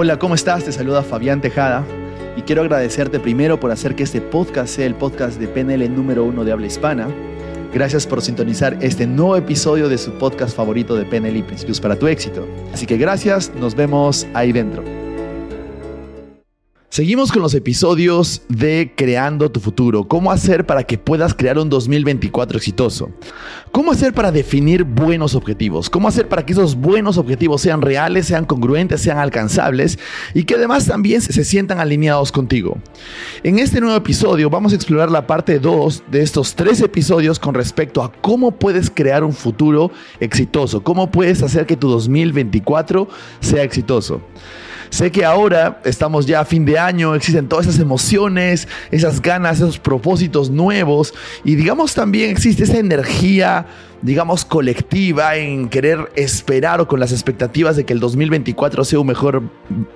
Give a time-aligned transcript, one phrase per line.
[0.00, 0.62] Hola, ¿cómo estás?
[0.62, 1.84] Te saluda Fabián Tejada
[2.36, 6.22] y quiero agradecerte primero por hacer que este podcast sea el podcast de PNL número
[6.22, 7.08] uno de habla hispana.
[7.74, 11.96] Gracias por sintonizar este nuevo episodio de su podcast favorito de PNL y Principios para
[11.96, 12.46] tu éxito.
[12.72, 14.84] Así que gracias, nos vemos ahí dentro.
[16.98, 20.08] Seguimos con los episodios de Creando tu futuro.
[20.08, 23.10] ¿Cómo hacer para que puedas crear un 2024 exitoso?
[23.70, 25.90] ¿Cómo hacer para definir buenos objetivos?
[25.90, 29.96] ¿Cómo hacer para que esos buenos objetivos sean reales, sean congruentes, sean alcanzables
[30.34, 32.78] y que además también se sientan alineados contigo?
[33.44, 37.54] En este nuevo episodio vamos a explorar la parte 2 de estos tres episodios con
[37.54, 43.08] respecto a cómo puedes crear un futuro exitoso, cómo puedes hacer que tu 2024
[43.38, 44.20] sea exitoso.
[44.90, 49.58] Sé que ahora estamos ya a fin de año, existen todas esas emociones, esas ganas,
[49.58, 51.14] esos propósitos nuevos
[51.44, 53.66] y digamos también existe esa energía
[54.02, 59.06] digamos, colectiva en querer esperar o con las expectativas de que el 2024 sea un
[59.06, 59.42] mejor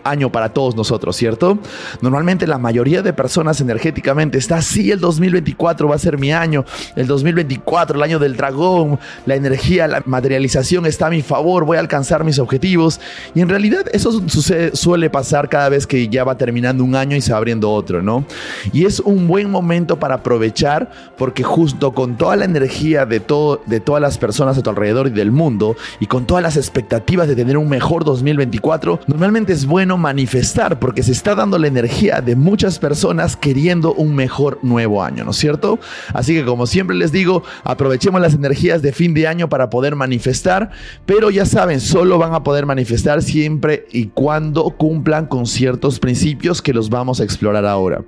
[0.05, 1.59] año para todos nosotros, ¿cierto?
[2.01, 6.65] Normalmente la mayoría de personas energéticamente está, sí, el 2024 va a ser mi año,
[6.97, 11.77] el 2024, el año del dragón, la energía, la materialización está a mi favor, voy
[11.77, 13.01] a alcanzar mis objetivos.
[13.35, 17.17] Y en realidad eso sucede, suele pasar cada vez que ya va terminando un año
[17.17, 18.25] y se va abriendo otro, ¿no?
[18.73, 23.61] Y es un buen momento para aprovechar porque justo con toda la energía de todo,
[23.67, 26.57] de todo todas las personas a tu alrededor y del mundo y con todas las
[26.57, 31.67] expectativas de tener un mejor 2024, normalmente es bueno manifestar porque se está dando la
[31.67, 35.79] energía de muchas personas queriendo un mejor nuevo año, ¿no es cierto?
[36.15, 39.95] Así que como siempre les digo, aprovechemos las energías de fin de año para poder
[39.95, 40.71] manifestar,
[41.05, 46.63] pero ya saben, solo van a poder manifestar siempre y cuando cumplan con ciertos principios
[46.63, 48.03] que los vamos a explorar ahora.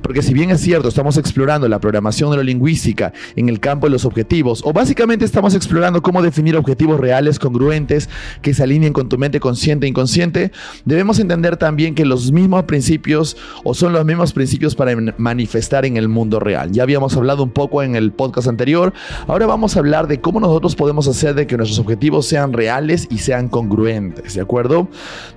[0.00, 4.06] Porque si bien es cierto, estamos explorando la programación neurolingüística en el campo de los
[4.06, 8.08] objetivos o básicamente estamos explorando cómo definir objetivos reales, congruentes,
[8.42, 10.52] que se alineen con tu mente consciente e inconsciente,
[10.84, 15.96] debemos entender también que los mismos principios o son los mismos principios para manifestar en
[15.96, 16.72] el mundo real.
[16.72, 18.92] Ya habíamos hablado un poco en el podcast anterior,
[19.26, 23.08] ahora vamos a hablar de cómo nosotros podemos hacer de que nuestros objetivos sean reales
[23.10, 24.88] y sean congruentes, ¿de acuerdo?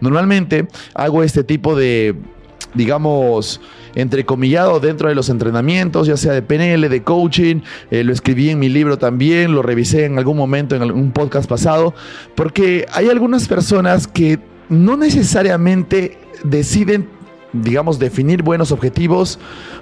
[0.01, 2.15] Normalmente hago este tipo de
[2.73, 3.61] digamos,
[3.95, 7.61] entrecomillado dentro de los entrenamientos, ya sea de PNL, de coaching,
[7.91, 11.49] eh, lo escribí en mi libro también, lo revisé en algún momento en algún podcast
[11.49, 11.93] pasado,
[12.35, 14.39] porque hay algunas personas que
[14.69, 17.09] no necesariamente deciden
[17.53, 19.39] digamos, definir buenos objetivos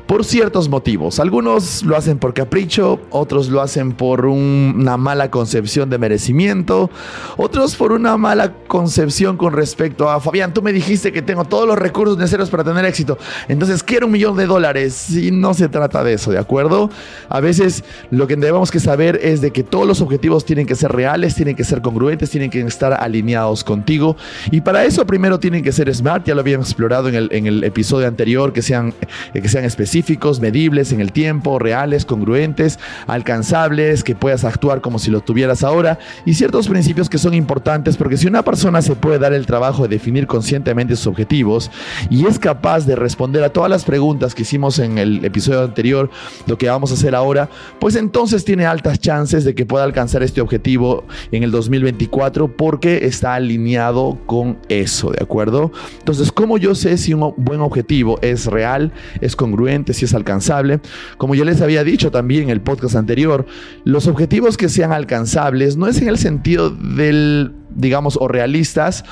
[0.07, 1.19] por ciertos motivos.
[1.19, 6.89] Algunos lo hacen por capricho, otros lo hacen por una mala concepción de merecimiento,
[7.35, 11.67] otros por una mala concepción con respecto a, Fabián, tú me dijiste que tengo todos
[11.67, 13.17] los recursos necesarios para tener éxito,
[13.49, 16.89] entonces quiero un millón de dólares y no se trata de eso, ¿de acuerdo?
[17.27, 20.75] A veces lo que debemos que saber es de que todos los objetivos tienen que
[20.75, 24.15] ser reales, tienen que ser congruentes, tienen que estar alineados contigo
[24.51, 27.47] y para eso primero tienen que ser smart, ya lo habíamos explorado en el, en
[27.47, 28.93] el episodio anterior, que sean,
[29.33, 35.11] que sean específicos, medibles en el tiempo, reales, congruentes, alcanzables, que puedas actuar como si
[35.11, 39.19] lo tuvieras ahora y ciertos principios que son importantes porque si una persona se puede
[39.19, 41.71] dar el trabajo de definir conscientemente sus objetivos
[42.09, 46.09] y es capaz de responder a todas las preguntas que hicimos en el episodio anterior,
[46.45, 50.23] lo que vamos a hacer ahora, pues entonces tiene altas chances de que pueda alcanzar
[50.23, 55.71] este objetivo en el 2024 porque está alineado con eso, ¿de acuerdo?
[55.99, 58.91] Entonces, ¿cómo yo sé si un buen objetivo es real,
[59.21, 59.93] es congruente?
[59.93, 60.79] si es alcanzable.
[61.17, 63.45] Como ya les había dicho también en el podcast anterior,
[63.83, 69.03] los objetivos que sean alcanzables no es en el sentido del, digamos, o realistas,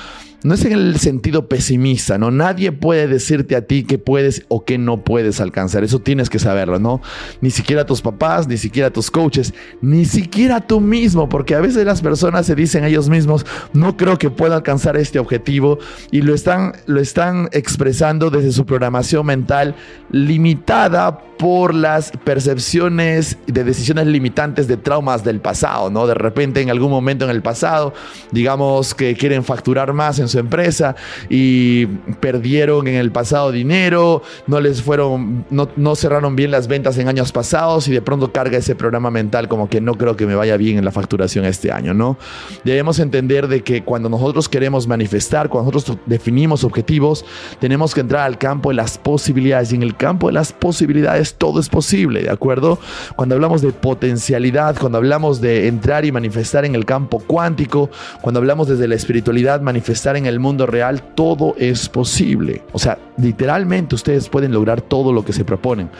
[0.46, 2.30] no es en el sentido pesimista, ¿no?
[2.30, 5.82] Nadie puede decirte a ti que puedes o que no puedes alcanzar.
[5.82, 7.00] Eso tienes que saberlo, ¿no?
[7.40, 11.84] Ni siquiera tus papás, ni siquiera tus coaches, ni siquiera tú mismo, porque a veces
[11.84, 15.78] las personas se dicen a ellos mismos, no creo que pueda alcanzar este objetivo
[16.12, 19.74] y lo están, lo están expresando desde su programación mental
[20.12, 26.06] limitada por las percepciones de decisiones limitantes de traumas del pasado, ¿no?
[26.06, 27.92] De repente en algún momento en el pasado,
[28.32, 28.45] digamos
[28.96, 30.94] que quieren facturar más en su empresa
[31.28, 31.86] y
[32.20, 37.08] perdieron en el pasado dinero, no les fueron, no, no cerraron bien las ventas en
[37.08, 40.34] años pasados y de pronto carga ese programa mental como que no creo que me
[40.34, 42.16] vaya bien en la facturación este año, ¿no?
[42.64, 47.24] Debemos entender de que cuando nosotros queremos manifestar, cuando nosotros definimos objetivos,
[47.58, 51.34] tenemos que entrar al campo de las posibilidades y en el campo de las posibilidades
[51.34, 52.78] todo es posible, ¿de acuerdo?
[53.16, 57.90] Cuando hablamos de potencialidad, cuando hablamos de entrar y manifestar en el campo cuántico,
[58.20, 62.62] cuando hablamos desde la espiritualidad, manifestar en el mundo real, todo es posible.
[62.72, 65.90] O sea, literalmente ustedes pueden lograr todo lo que se proponen,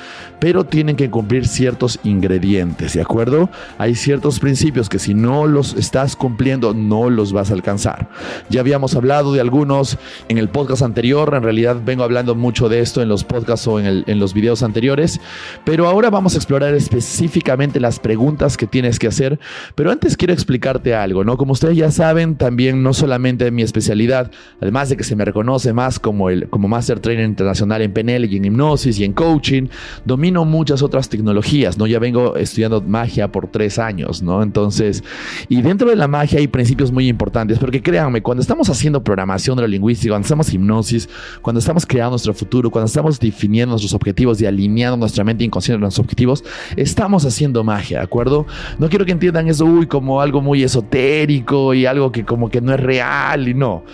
[0.41, 3.51] pero tienen que cumplir ciertos ingredientes, ¿de acuerdo?
[3.79, 8.09] Hay ciertos principios que si no los estás cumpliendo, no los vas a alcanzar.
[8.49, 9.99] Ya habíamos hablado de algunos
[10.29, 13.81] en el podcast anterior, en realidad vengo hablando mucho de esto en los podcasts o
[13.81, 15.21] en, en los videos anteriores,
[15.65, 19.39] pero ahora vamos a explorar específicamente las preguntas que tienes que hacer,
[19.75, 21.37] pero antes quiero explicarte algo, ¿no?
[21.37, 24.31] Como ustedes ya saben, también no solamente mi especialidad,
[24.61, 28.25] además de que se me reconoce más como el como Master Trainer Internacional en PNL
[28.25, 29.69] y en hipnosis y en coaching,
[30.05, 31.87] domino muchas otras tecnologías, ¿no?
[31.87, 34.43] Ya vengo estudiando magia por tres años, ¿no?
[34.43, 35.05] Entonces,
[35.49, 39.57] y dentro de la magia hay principios muy importantes, porque créanme, cuando estamos haciendo programación
[39.57, 41.09] neurolingüística, cuando estamos hipnosis,
[41.43, 45.77] cuando estamos creando nuestro futuro, cuando estamos definiendo nuestros objetivos y alineando nuestra mente inconsciente
[45.79, 46.45] a nuestros objetivos,
[46.77, 48.47] estamos haciendo magia, ¿de acuerdo?
[48.79, 52.61] No quiero que entiendan eso, uy, como algo muy esotérico y algo que como que
[52.61, 53.85] no es real y no.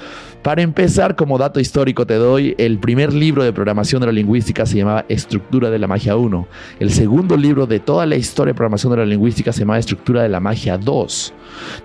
[0.42, 5.04] Para empezar, como dato histórico te doy, el primer libro de programación neurolingüística se llamaba
[5.08, 6.48] Estructura de la Magia 1.
[6.80, 10.40] El segundo libro de toda la historia de programación neurolingüística se llamaba Estructura de la
[10.40, 11.34] Magia 2.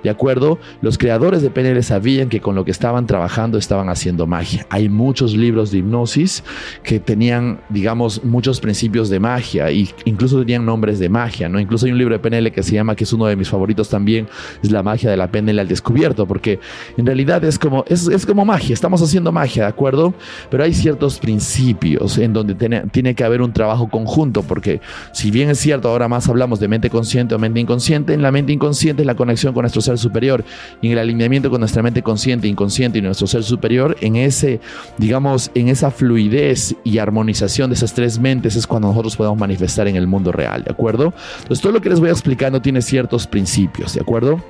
[0.04, 0.60] ¿De acuerdo?
[0.82, 4.66] Los creadores de PNL sabían que con lo que estaban trabajando estaban haciendo magia.
[4.70, 6.44] Hay muchos libros de hipnosis
[6.84, 11.60] que tenían, digamos, muchos principios de magia e incluso tenían nombres de magia, ¿no?
[11.60, 13.90] Incluso hay un libro de PNL que se llama, que es uno de mis favoritos
[13.90, 14.28] también,
[14.62, 16.60] es La magia de la PNL al descubierto, porque
[16.98, 20.14] en realidad es como, es, es como magia, estamos haciendo magia, ¿de acuerdo?
[20.50, 24.82] Pero hay ciertos principios en donde tiene, tiene que haber un trabajo conjunto, porque
[25.14, 28.32] si bien es cierto, ahora más hablamos de mente consciente o mente inconsciente, en la
[28.32, 30.46] mente inconsciente es la conexión con nuestro ser superior
[30.82, 34.60] y en el alineamiento con nuestra mente consciente, inconsciente y nuestro ser superior, en ese,
[35.00, 39.88] digamos, en esa fluidez y armonización de esas tres mentes es cuando nosotros podemos manifestar
[39.88, 41.12] en el mundo real, ¿de acuerdo?
[41.42, 44.44] Entonces todo lo que les voy explicando tiene ciertos principios, ¿de acuerdo?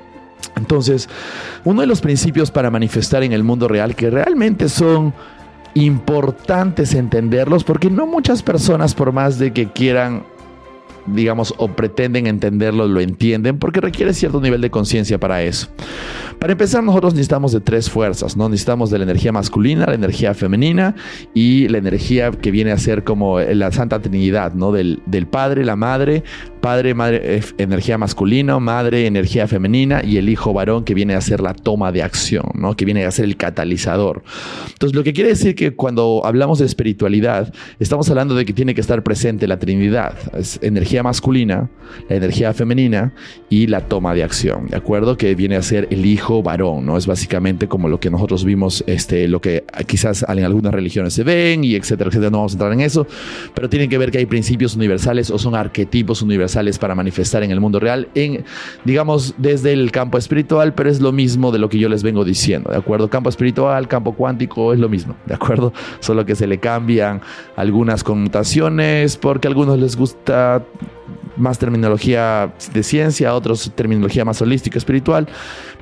[0.56, 1.08] Entonces,
[1.64, 5.14] uno de los principios para manifestar en el mundo real que realmente son
[5.72, 10.24] importantes entenderlos porque no muchas personas por más de que quieran
[11.14, 15.68] digamos, o pretenden entenderlo, lo entienden, porque requiere cierto nivel de conciencia para eso.
[16.38, 18.48] Para empezar, nosotros necesitamos de tres fuerzas, ¿no?
[18.48, 20.94] Necesitamos de la energía masculina, la energía femenina
[21.34, 24.70] y la energía que viene a ser como la Santa Trinidad, ¿no?
[24.70, 26.22] Del, del Padre, la Madre,
[26.60, 31.40] Padre, Madre, energía masculina, Madre, energía femenina y el Hijo varón que viene a ser
[31.40, 32.74] la toma de acción, ¿no?
[32.74, 34.22] Que viene a ser el catalizador.
[34.72, 38.74] Entonces, lo que quiere decir que cuando hablamos de espiritualidad, estamos hablando de que tiene
[38.74, 41.70] que estar presente la Trinidad, es energía masculina,
[42.08, 43.14] la energía femenina
[43.48, 45.16] y la toma de acción, ¿de acuerdo?
[45.16, 46.96] Que viene a ser el Hijo varón, ¿no?
[46.96, 51.22] Es básicamente como lo que nosotros vimos, este, lo que quizás en algunas religiones se
[51.22, 52.30] ven y etcétera, etcétera.
[52.30, 53.06] No vamos a entrar en eso,
[53.54, 56.47] pero tienen que ver que hay principios universales o son arquetipos universales
[56.78, 58.44] para manifestar en el mundo real, en,
[58.84, 62.24] digamos, desde el campo espiritual, pero es lo mismo de lo que yo les vengo
[62.24, 63.08] diciendo, ¿de acuerdo?
[63.08, 65.72] Campo espiritual, campo cuántico, es lo mismo, ¿de acuerdo?
[66.00, 67.20] Solo que se le cambian
[67.56, 70.64] algunas connotaciones porque a algunos les gusta
[71.38, 75.28] más terminología de ciencia, otros terminología más holística, espiritual,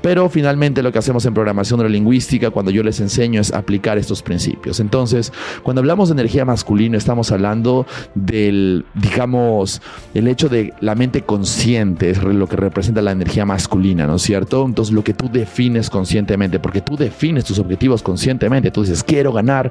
[0.02, 4.22] pero finalmente lo que hacemos en programación neurolingüística cuando yo les enseño es aplicar estos
[4.22, 4.80] principios.
[4.80, 5.32] Entonces,
[5.62, 9.80] cuando hablamos de energía masculina, estamos hablando del, digamos,
[10.14, 14.22] el hecho de la mente consciente, es lo que representa la energía masculina, ¿no es
[14.22, 14.64] cierto?
[14.64, 19.32] Entonces, lo que tú defines conscientemente, porque tú defines tus objetivos conscientemente, tú dices, quiero
[19.32, 19.70] ganar,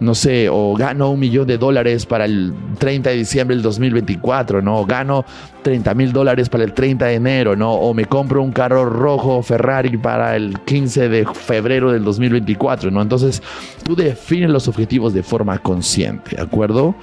[0.00, 4.62] no sé, o gano un millón de dólares para el 30 de diciembre del 2024,
[4.62, 4.78] ¿no?
[4.78, 5.24] O gano
[5.62, 7.72] 30 mil dólares para el 30 de enero, ¿no?
[7.72, 13.02] O me compro un carro rojo Ferrari para el 15 de febrero del 2024, ¿no?
[13.02, 13.42] Entonces,
[13.82, 16.94] tú defines los objetivos de forma consciente, ¿de acuerdo?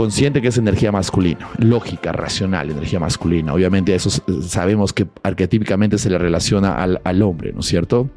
[0.00, 3.52] Consciente que es energía masculina, lógica, racional, energía masculina.
[3.52, 4.08] Obviamente eso
[4.40, 8.08] sabemos que arquetípicamente se le relaciona al, al hombre, ¿no es cierto?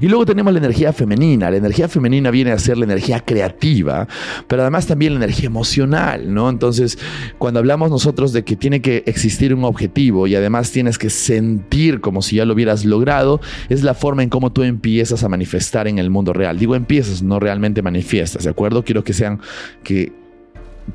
[0.00, 1.50] Y luego tenemos la energía femenina.
[1.50, 4.06] La energía femenina viene a ser la energía creativa,
[4.46, 6.48] pero además también la energía emocional, ¿no?
[6.48, 7.00] Entonces,
[7.38, 12.00] cuando hablamos nosotros de que tiene que existir un objetivo y además tienes que sentir
[12.00, 15.88] como si ya lo hubieras logrado, es la forma en cómo tú empiezas a manifestar
[15.88, 16.60] en el mundo real.
[16.60, 18.84] Digo empiezas, no realmente manifiestas, ¿de acuerdo?
[18.84, 19.40] Quiero que sean
[19.82, 20.25] que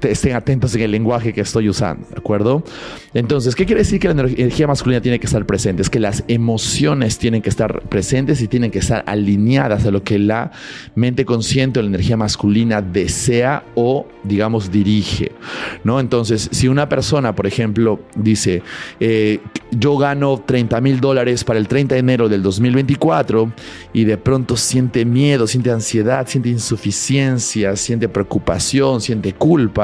[0.01, 2.63] estén atentos en el lenguaje que estoy usando, ¿de acuerdo?
[3.13, 5.81] Entonces, ¿qué quiere decir que la energía masculina tiene que estar presente?
[5.81, 10.03] Es que las emociones tienen que estar presentes y tienen que estar alineadas a lo
[10.03, 10.51] que la
[10.95, 15.31] mente consciente o la energía masculina desea o, digamos, dirige,
[15.83, 15.99] ¿no?
[15.99, 18.63] Entonces, si una persona, por ejemplo, dice,
[18.99, 19.39] eh,
[19.71, 23.51] yo gano 30 mil dólares para el 30 de enero del 2024
[23.93, 29.80] y de pronto siente miedo, siente ansiedad, siente insuficiencia, siente preocupación, siente culpa,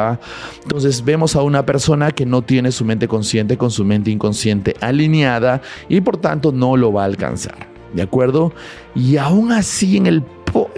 [0.63, 4.75] entonces vemos a una persona que no tiene su mente consciente con su mente inconsciente
[4.81, 7.67] alineada y por tanto no lo va a alcanzar.
[7.93, 8.53] ¿De acuerdo?
[8.95, 10.23] Y aún así en el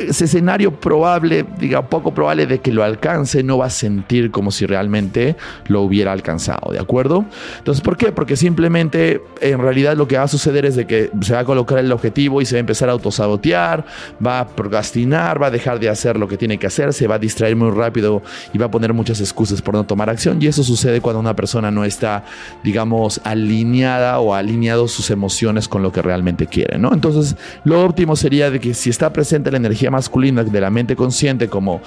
[0.08, 4.51] ese escenario probable, diga, poco probable de que lo alcance, no va a sentir como
[4.51, 5.36] si realmente
[5.68, 7.25] lo hubiera alcanzado, ¿de acuerdo?
[7.58, 8.12] Entonces, ¿por qué?
[8.12, 11.46] Porque simplemente en realidad lo que va a suceder es de que se va a
[11.46, 13.86] colocar el objetivo y se va a empezar a autosabotear,
[14.25, 17.15] va a procrastinar, va a dejar de hacer lo que tiene que hacer, se va
[17.15, 18.22] a distraer muy rápido
[18.53, 21.36] y va a poner muchas excusas por no tomar acción y eso sucede cuando una
[21.36, 22.24] persona no está,
[22.63, 26.94] digamos, alineada o alineado sus emociones con lo que realmente quiere, ¿no?
[26.94, 30.96] Entonces, lo óptimo sería de que si está presente la energía masculina de la mente
[30.96, 31.81] consciente como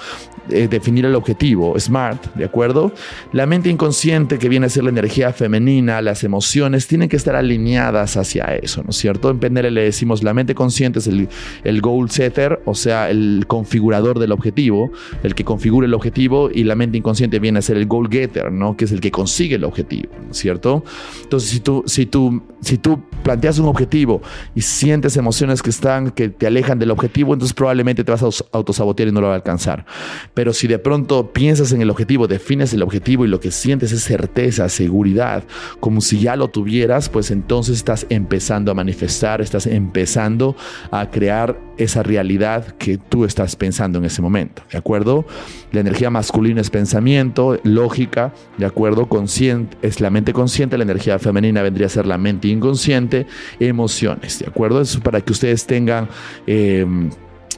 [0.49, 2.91] eh, definir el objetivo, SMART, ¿de acuerdo?
[3.31, 7.35] La mente inconsciente que viene a ser la energía femenina, las emociones, tienen que estar
[7.35, 9.29] alineadas hacia eso, ¿no es cierto?
[9.29, 11.29] En PNL le decimos la mente consciente es el,
[11.63, 14.91] el goal setter, o sea, el configurador del objetivo,
[15.23, 18.51] el que configura el objetivo y la mente inconsciente viene a ser el goal getter,
[18.51, 18.75] ¿no?
[18.75, 20.83] Que es el que consigue el objetivo, ¿no es cierto?
[21.23, 24.21] Entonces, si tú, si tú, si tú planteas un objetivo
[24.55, 28.29] y sientes emociones que están, que te alejan del objetivo, entonces probablemente te vas a
[28.51, 29.85] autosabotear y no lo vas a alcanzar.
[30.33, 33.91] Pero si de pronto piensas en el objetivo, defines el objetivo y lo que sientes
[33.91, 35.43] es certeza, seguridad,
[35.79, 40.55] como si ya lo tuvieras, pues entonces estás empezando a manifestar, estás empezando
[40.91, 45.25] a crear esa realidad que tú estás pensando en ese momento, ¿de acuerdo?
[45.71, 49.07] La energía masculina es pensamiento, lógica, ¿de acuerdo?
[49.07, 53.25] Consciente, es la mente consciente, la energía femenina vendría a ser la mente inconsciente,
[53.59, 54.81] emociones, ¿de acuerdo?
[54.81, 56.07] Eso para que ustedes tengan...
[56.47, 56.85] Eh,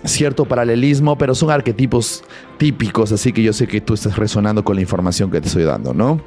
[0.04, 2.24] cierto paralelismo, pero son arquetipos
[2.58, 5.64] típicos, así que yo sé que tú estás resonando con la información que te estoy
[5.64, 6.22] dando, ¿no?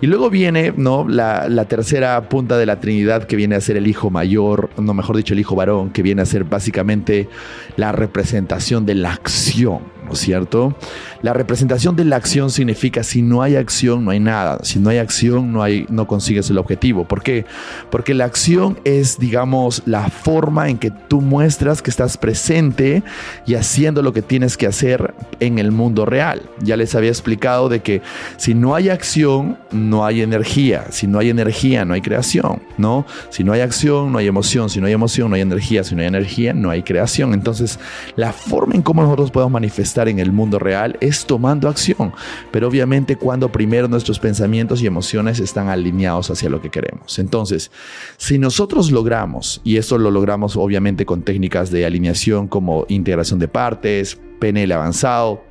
[0.00, 1.06] Y luego viene, ¿no?
[1.08, 4.94] La, la, tercera punta de la Trinidad que viene a ser el hijo mayor, no
[4.94, 7.28] mejor dicho, el hijo varón, que viene a ser básicamente
[7.76, 10.76] la representación de la acción, ¿no es cierto?
[11.22, 14.58] La representación de la acción significa si no hay acción, no hay nada.
[14.62, 17.06] Si no hay acción, no, hay, no consigues el objetivo.
[17.06, 17.46] ¿Por qué?
[17.90, 23.04] Porque la acción es, digamos, la forma en que tú muestras que estás presente
[23.46, 26.42] y haciendo lo que tienes que hacer en el mundo real.
[26.60, 28.02] Ya les había explicado de que
[28.36, 30.86] si no hay acción, no hay energía.
[30.90, 33.06] Si no hay energía, no hay creación, ¿no?
[33.30, 34.68] Si no hay acción, no hay emoción.
[34.68, 35.84] Si no hay emoción, no hay energía.
[35.84, 37.32] Si no hay energía, no hay creación.
[37.32, 37.78] Entonces,
[38.16, 42.12] la forma en cómo nosotros podemos manifestar en el mundo real es tomando acción,
[42.50, 47.18] pero obviamente cuando primero nuestros pensamientos y emociones están alineados hacia lo que queremos.
[47.18, 47.70] Entonces,
[48.16, 53.48] si nosotros logramos, y esto lo logramos obviamente con técnicas de alineación como integración de
[53.48, 55.44] partes, PNL avanzado,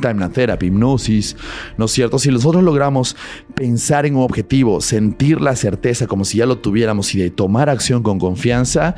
[0.00, 1.36] Timeline Therapy, hipnosis,
[1.76, 2.18] ¿no es cierto?
[2.18, 3.16] Si nosotros logramos
[3.54, 7.68] pensar en un objetivo, sentir la certeza como si ya lo tuviéramos y de tomar
[7.68, 8.94] acción con confianza,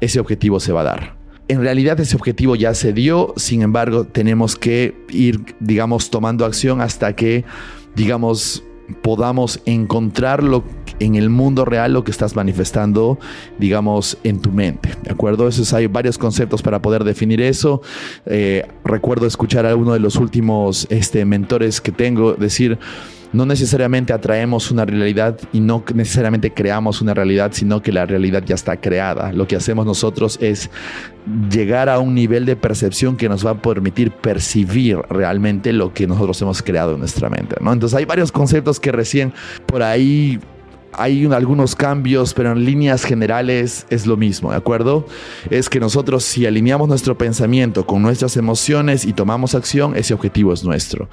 [0.00, 1.15] ese objetivo se va a dar
[1.48, 6.80] en realidad ese objetivo ya se dio, sin embargo tenemos que ir, digamos, tomando acción
[6.80, 7.44] hasta que,
[7.94, 8.64] digamos,
[9.02, 10.64] podamos encontrarlo
[10.98, 13.18] en el mundo real lo que estás manifestando,
[13.58, 14.90] digamos, en tu mente.
[15.02, 15.46] ¿De acuerdo?
[15.48, 17.82] Esos hay varios conceptos para poder definir eso.
[18.24, 22.78] Eh, recuerdo escuchar a uno de los últimos este, mentores que tengo decir,
[23.36, 28.42] no necesariamente atraemos una realidad y no necesariamente creamos una realidad, sino que la realidad
[28.44, 29.32] ya está creada.
[29.32, 30.70] Lo que hacemos nosotros es
[31.50, 36.06] llegar a un nivel de percepción que nos va a permitir percibir realmente lo que
[36.06, 37.56] nosotros hemos creado en nuestra mente.
[37.60, 39.34] Entonces hay varios conceptos que recién
[39.66, 40.40] por ahí
[40.92, 45.06] hay algunos cambios, pero en líneas generales es lo mismo, ¿de acuerdo?
[45.50, 50.52] Es que nosotros si alineamos nuestro pensamiento con nuestras emociones y tomamos acción, ese objetivo
[50.52, 51.08] es nuestro.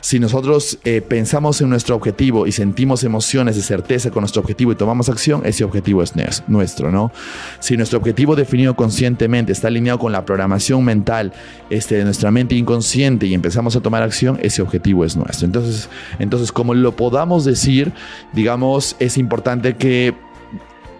[0.00, 4.72] Si nosotros eh, pensamos en nuestro objetivo y sentimos emociones de certeza con nuestro objetivo
[4.72, 6.14] y tomamos acción, ese objetivo es
[6.48, 7.12] nuestro, ¿no?
[7.60, 11.32] Si nuestro objetivo definido conscientemente está alineado con la programación mental
[11.70, 15.46] este, de nuestra mente inconsciente y empezamos a tomar acción, ese objetivo es nuestro.
[15.46, 17.92] Entonces, entonces como lo podamos decir,
[18.32, 20.14] digamos, es importante importante que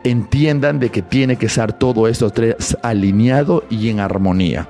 [0.04, 4.68] entiendan de que tiene que estar todo esto tres alineado y en armonía.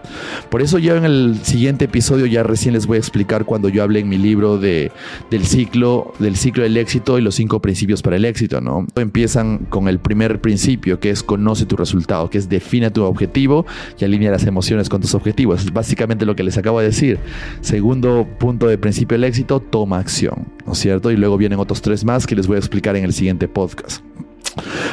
[0.51, 3.83] Por eso yo en el siguiente episodio ya recién les voy a explicar cuando yo
[3.83, 4.91] hablé en mi libro de,
[5.31, 8.87] del ciclo del ciclo del éxito y los cinco principios para el éxito, ¿no?
[8.97, 13.67] Empiezan con el primer principio que es conoce tu resultado, que es define tu objetivo
[13.99, 15.65] y alinea las emociones con tus objetivos.
[15.65, 17.19] Es básicamente lo que les acabo de decir.
[17.61, 21.11] Segundo punto de principio del éxito, toma acción, ¿no es cierto?
[21.11, 24.03] Y luego vienen otros tres más que les voy a explicar en el siguiente podcast.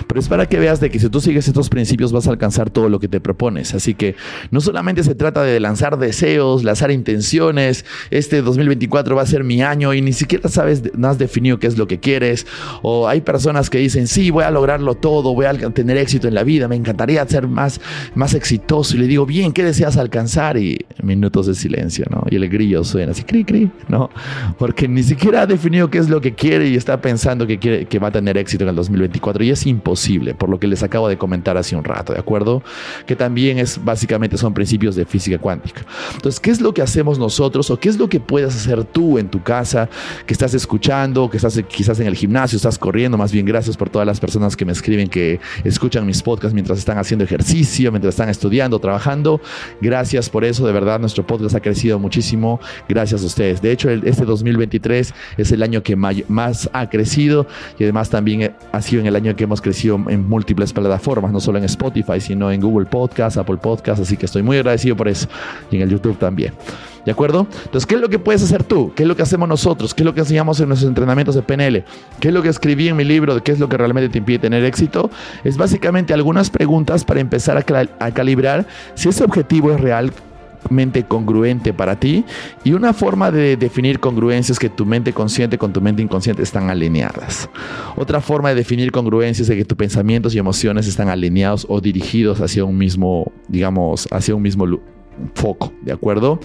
[0.07, 2.69] Pero es para que veas de que si tú sigues estos principios vas a alcanzar
[2.69, 3.73] todo lo que te propones.
[3.73, 4.15] Así que
[4.51, 9.61] no solamente se trata de lanzar deseos, lanzar intenciones, este 2024 va a ser mi
[9.61, 12.45] año y ni siquiera sabes, no has definido qué es lo que quieres.
[12.81, 16.35] O hay personas que dicen, sí, voy a lograrlo todo, voy a tener éxito en
[16.35, 17.81] la vida, me encantaría ser más,
[18.13, 18.95] más exitoso.
[18.95, 20.57] Y le digo, bien, ¿qué deseas alcanzar?
[20.57, 22.23] Y minutos de silencio, ¿no?
[22.29, 24.09] Y el grillo suena así, cri, cri, ¿no?
[24.57, 27.85] Porque ni siquiera ha definido qué es lo que quiere y está pensando que, quiere,
[27.85, 29.43] que va a tener éxito en el 2024.
[29.43, 32.63] Y es imposible por lo que les acabo de comentar hace un rato, ¿de acuerdo?
[33.05, 35.85] Que también es básicamente son principios de física cuántica.
[36.13, 39.17] Entonces, ¿qué es lo que hacemos nosotros o qué es lo que puedes hacer tú
[39.17, 39.89] en tu casa
[40.25, 43.17] que estás escuchando, que estás quizás en el gimnasio, estás corriendo?
[43.17, 46.79] Más bien, gracias por todas las personas que me escriben que escuchan mis podcasts mientras
[46.79, 49.41] están haciendo ejercicio, mientras están estudiando, trabajando.
[49.81, 52.59] Gracias por eso, de verdad, nuestro podcast ha crecido muchísimo.
[52.87, 53.61] Gracias a ustedes.
[53.61, 57.47] De hecho, este 2023 es el año que más ha crecido
[57.79, 61.39] y además también ha sido en el año que hemos crecido en múltiples plataformas, no
[61.39, 65.07] solo en Spotify, sino en Google Podcast, Apple Podcast, así que estoy muy agradecido por
[65.07, 65.27] eso
[65.71, 66.53] y en el YouTube también.
[67.05, 67.47] ¿De acuerdo?
[67.65, 68.91] Entonces, ¿qué es lo que puedes hacer tú?
[68.95, 69.93] ¿Qué es lo que hacemos nosotros?
[69.93, 71.85] ¿Qué es lo que enseñamos en nuestros entrenamientos de PNL?
[72.19, 74.17] ¿Qué es lo que escribí en mi libro de qué es lo que realmente te
[74.17, 75.11] impide tener éxito?
[75.43, 80.11] Es básicamente algunas preguntas para empezar a, a calibrar si ese objetivo es real
[80.69, 82.25] mente congruente para ti
[82.63, 86.43] y una forma de definir congruencia es que tu mente consciente con tu mente inconsciente
[86.43, 87.49] están alineadas.
[87.95, 92.41] Otra forma de definir congruencia es que tus pensamientos y emociones están alineados o dirigidos
[92.41, 94.65] hacia un mismo, digamos, hacia un mismo
[95.33, 96.39] foco, ¿de acuerdo?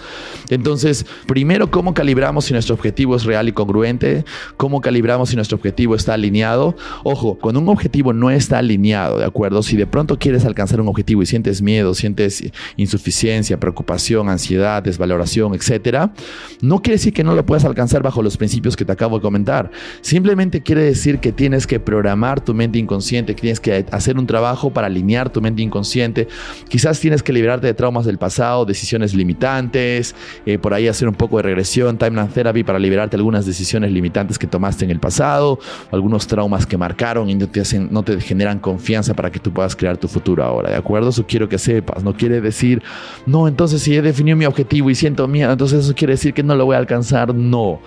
[0.48, 4.24] Entonces, primero, ¿cómo calibramos si nuestro objetivo es real y congruente?
[4.56, 6.76] ¿Cómo calibramos si nuestro objetivo está alineado?
[7.04, 9.62] Ojo, cuando un objetivo no está alineado, ¿de acuerdo?
[9.62, 12.42] Si de pronto quieres alcanzar un objetivo y sientes miedo, sientes
[12.76, 16.12] insuficiencia, preocupación, ansiedad, desvaloración, etcétera,
[16.60, 19.22] no quiere decir que no lo puedas alcanzar bajo los principios que te acabo de
[19.22, 19.70] comentar.
[20.00, 24.26] Simplemente quiere decir que tienes que programar tu mente inconsciente, que tienes que hacer un
[24.26, 26.28] trabajo para alinear tu mente inconsciente.
[26.68, 30.14] Quizás tienes que liberarte de traumas del pasado decisiones limitantes,
[30.46, 34.38] eh, por ahí hacer un poco de regresión, timeline therapy para liberarte algunas decisiones limitantes
[34.38, 35.58] que tomaste en el pasado,
[35.90, 39.52] algunos traumas que marcaron y no te, hacen, no te generan confianza para que tú
[39.52, 41.10] puedas crear tu futuro ahora, ¿de acuerdo?
[41.10, 42.82] Eso quiero que sepas, no quiere decir,
[43.26, 46.42] no, entonces si he definido mi objetivo y siento miedo, entonces eso quiere decir que
[46.42, 47.80] no lo voy a alcanzar, no.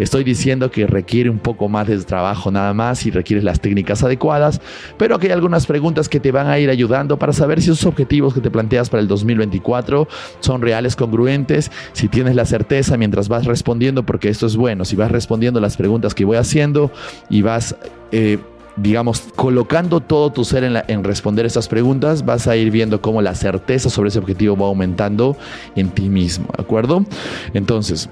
[0.00, 4.02] Estoy diciendo que requiere un poco más de trabajo nada más y requiere las técnicas
[4.02, 4.58] adecuadas,
[4.96, 7.84] pero que hay algunas preguntas que te van a ir ayudando para saber si esos
[7.84, 10.08] objetivos que te planteas para el 2024
[10.40, 14.96] son reales, congruentes, si tienes la certeza mientras vas respondiendo, porque esto es bueno, si
[14.96, 16.90] vas respondiendo las preguntas que voy haciendo
[17.28, 17.76] y vas...
[18.12, 18.38] Eh,
[18.76, 23.20] digamos, colocando todo tu ser en, en, responder estas preguntas, vas a ir viendo cómo
[23.20, 25.36] la certeza sobre ese objetivo va aumentando
[25.74, 27.04] en ti mismo, ¿de acuerdo?
[27.52, 28.08] Entonces,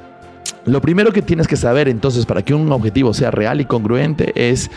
[0.69, 4.33] lo primero que tienes que saber entonces para que un objetivo sea real y congruente
[4.35, 4.71] es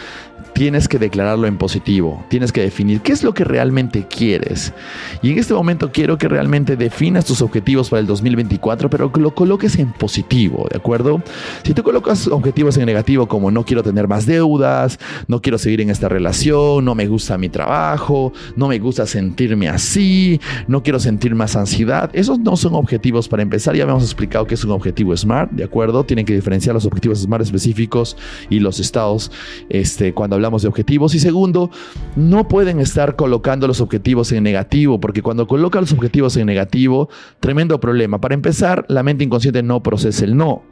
[0.54, 4.74] tienes que declararlo en positivo, tienes que definir qué es lo que realmente quieres.
[5.22, 9.20] Y en este momento quiero que realmente definas tus objetivos para el 2024, pero que
[9.20, 11.22] lo coloques en positivo, ¿de acuerdo?
[11.64, 15.82] Si tú colocas objetivos en negativo como no quiero tener más deudas, no quiero seguir
[15.82, 21.00] en esta relación, no me gusta mi trabajo, no me gusta sentirme así, no quiero
[21.00, 24.72] sentir más ansiedad, esos no son objetivos para empezar, ya habíamos explicado que es un
[24.72, 26.04] objetivo SMART, ¿de acuerdo?
[26.04, 28.18] Tienen que diferenciar los objetivos SMART específicos
[28.50, 29.32] y los estados
[29.70, 31.16] este, cuando hablamos de objetivos.
[31.16, 31.70] Y segundo,
[32.16, 37.10] no pueden estar colocando los objetivos en negativo, porque cuando colocan los objetivos en negativo,
[37.40, 38.20] tremendo problema.
[38.20, 40.64] Para empezar, la mente inconsciente no procesa el no.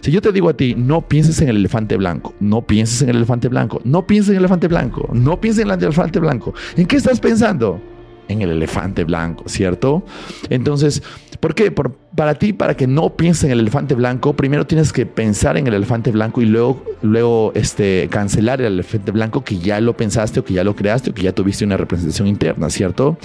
[0.00, 3.10] Si yo te digo a ti, no pienses en el elefante blanco, no pienses en
[3.10, 6.54] el elefante blanco, no pienses en el elefante blanco, no pienses en el elefante blanco,
[6.76, 7.80] ¿en qué estás pensando?
[8.28, 10.04] En el elefante blanco, ¿cierto?
[10.50, 11.02] Entonces,
[11.40, 11.70] ¿por qué?
[11.70, 15.58] Por, para ti, para que no pienses en el elefante blanco, primero tienes que pensar
[15.58, 19.96] en el elefante blanco y luego, luego este, cancelar el elefante blanco que ya lo
[19.96, 23.18] pensaste o que ya lo creaste o que ya tuviste una representación interna, ¿cierto?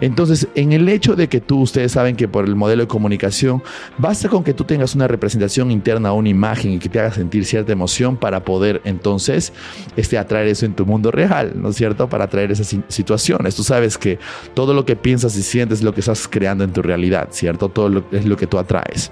[0.00, 3.62] Entonces, en el hecho de que tú, ustedes saben que por el modelo de comunicación,
[3.98, 7.12] basta con que tú tengas una representación interna o una imagen y que te haga
[7.12, 9.52] sentir cierta emoción para poder entonces
[9.96, 12.08] este, atraer eso en tu mundo real, ¿no es cierto?
[12.08, 13.56] Para atraer esas situaciones.
[13.56, 14.18] Tú sabes que
[14.54, 17.68] todo lo que piensas y sientes es lo que estás creando en tu realidad, ¿cierto?
[17.68, 19.10] Todo lo, es lo que tú atraes.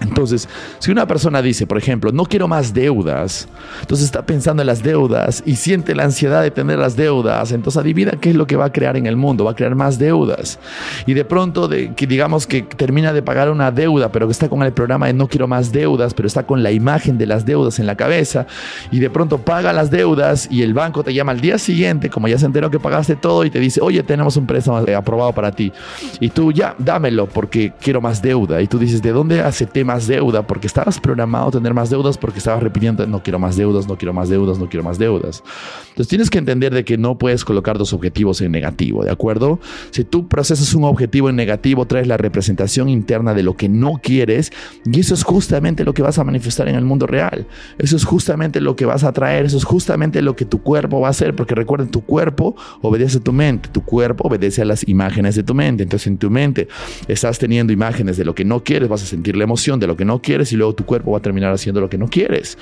[0.00, 3.48] Entonces, si una persona dice, por ejemplo, no quiero más deudas,
[3.80, 7.80] entonces está pensando en las deudas y siente la ansiedad de tener las deudas, entonces
[7.80, 9.98] adivina qué es lo que va a crear en el mundo, va a crear más
[9.98, 10.58] deudas.
[11.06, 14.62] Y de pronto, que digamos que termina de pagar una deuda, pero que está con
[14.62, 17.78] el programa de no quiero más deudas, pero está con la imagen de las deudas
[17.78, 18.46] en la cabeza,
[18.90, 22.28] y de pronto paga las deudas y el banco te llama al día siguiente, como
[22.28, 25.52] ya se enteró que pagaste todo, y te dice, oye, tenemos un préstamo aprobado para
[25.52, 25.72] ti.
[26.20, 28.60] Y tú ya, dámelo porque quiero más deuda.
[28.60, 32.18] Y tú dices, ¿de dónde acepté más deuda, porque estabas programado a tener más deudas,
[32.18, 35.42] porque estabas repitiendo, no quiero más deudas, no quiero más deudas, no quiero más deudas.
[35.88, 39.60] Entonces tienes que entender de que no puedes colocar dos objetivos en negativo, ¿de acuerdo?
[39.90, 44.00] Si tú procesas un objetivo en negativo, traes la representación interna de lo que no
[44.02, 44.52] quieres
[44.84, 47.46] y eso es justamente lo que vas a manifestar en el mundo real.
[47.78, 51.00] Eso es justamente lo que vas a traer, eso es justamente lo que tu cuerpo
[51.00, 54.64] va a hacer, porque recuerden, tu cuerpo obedece a tu mente, tu cuerpo obedece a
[54.64, 55.82] las imágenes de tu mente.
[55.82, 56.68] Entonces en tu mente
[57.08, 59.96] estás teniendo imágenes de lo que no quieres, vas a sentir la emoción de lo
[59.96, 62.58] que no quieres y luego tu cuerpo va a terminar haciendo lo que no quieres.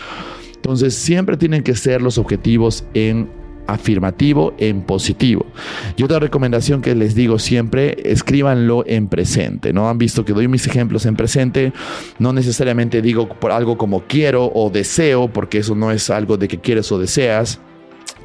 [0.55, 3.29] Entonces siempre tienen que ser los objetivos en
[3.67, 5.47] afirmativo en positivo.
[5.97, 9.89] Y otra recomendación que les digo siempre, escríbanlo en presente, ¿no?
[9.89, 11.73] Han visto que doy mis ejemplos en presente,
[12.19, 16.49] no necesariamente digo por algo como quiero o deseo, porque eso no es algo de
[16.49, 17.61] que quieres o deseas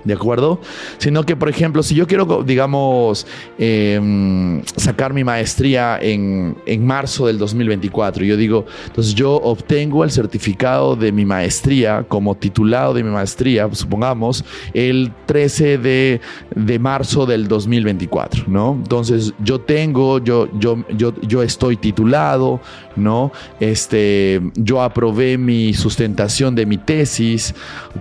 [0.03, 0.61] ¿De acuerdo?
[0.97, 7.27] Sino que, por ejemplo, si yo quiero, digamos, em, sacar mi maestría en, en, marzo
[7.27, 13.03] del 2024, yo digo, entonces yo obtengo el certificado de mi maestría como titulado de
[13.03, 16.21] mi maestría, supongamos, el 13 de,
[16.55, 18.77] de marzo del 2024, ¿no?
[18.81, 22.61] Entonces yo tengo, yo, yo, yo, yo estoy titulado,
[22.95, 23.31] ¿no?
[23.59, 27.53] Este, yo aprobé mi sustentación de mi tesis,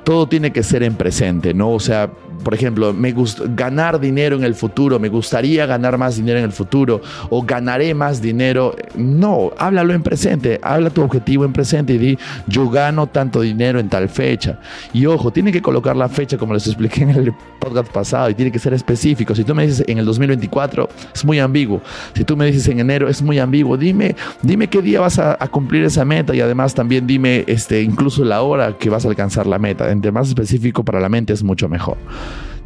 [0.04, 1.70] todo tiene que ser en presente, ¿no?
[1.88, 3.14] WhatsApp por ejemplo, me
[3.54, 7.94] ganar dinero en el futuro, me gustaría ganar más dinero en el futuro o ganaré
[7.94, 8.74] más dinero.
[8.94, 13.80] No, háblalo en presente, habla tu objetivo en presente y di, yo gano tanto dinero
[13.80, 14.60] en tal fecha.
[14.92, 18.34] Y ojo, tiene que colocar la fecha como les expliqué en el podcast pasado y
[18.34, 19.34] tiene que ser específico.
[19.34, 21.80] Si tú me dices en el 2024, es muy ambiguo.
[22.14, 23.76] Si tú me dices en enero, es muy ambiguo.
[23.76, 28.22] Dime, dime qué día vas a, cumplir esa meta y además también dime este, incluso
[28.24, 29.90] la hora que vas a alcanzar la meta.
[29.90, 31.96] Entre más específico para la mente es mucho mejor.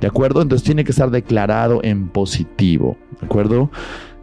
[0.02, 0.42] ¿De acuerdo?
[0.42, 2.98] Entonces tiene que estar declarado en positivo.
[3.20, 3.70] ¿De acuerdo?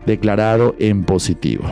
[0.05, 1.63] Declarado en positivo.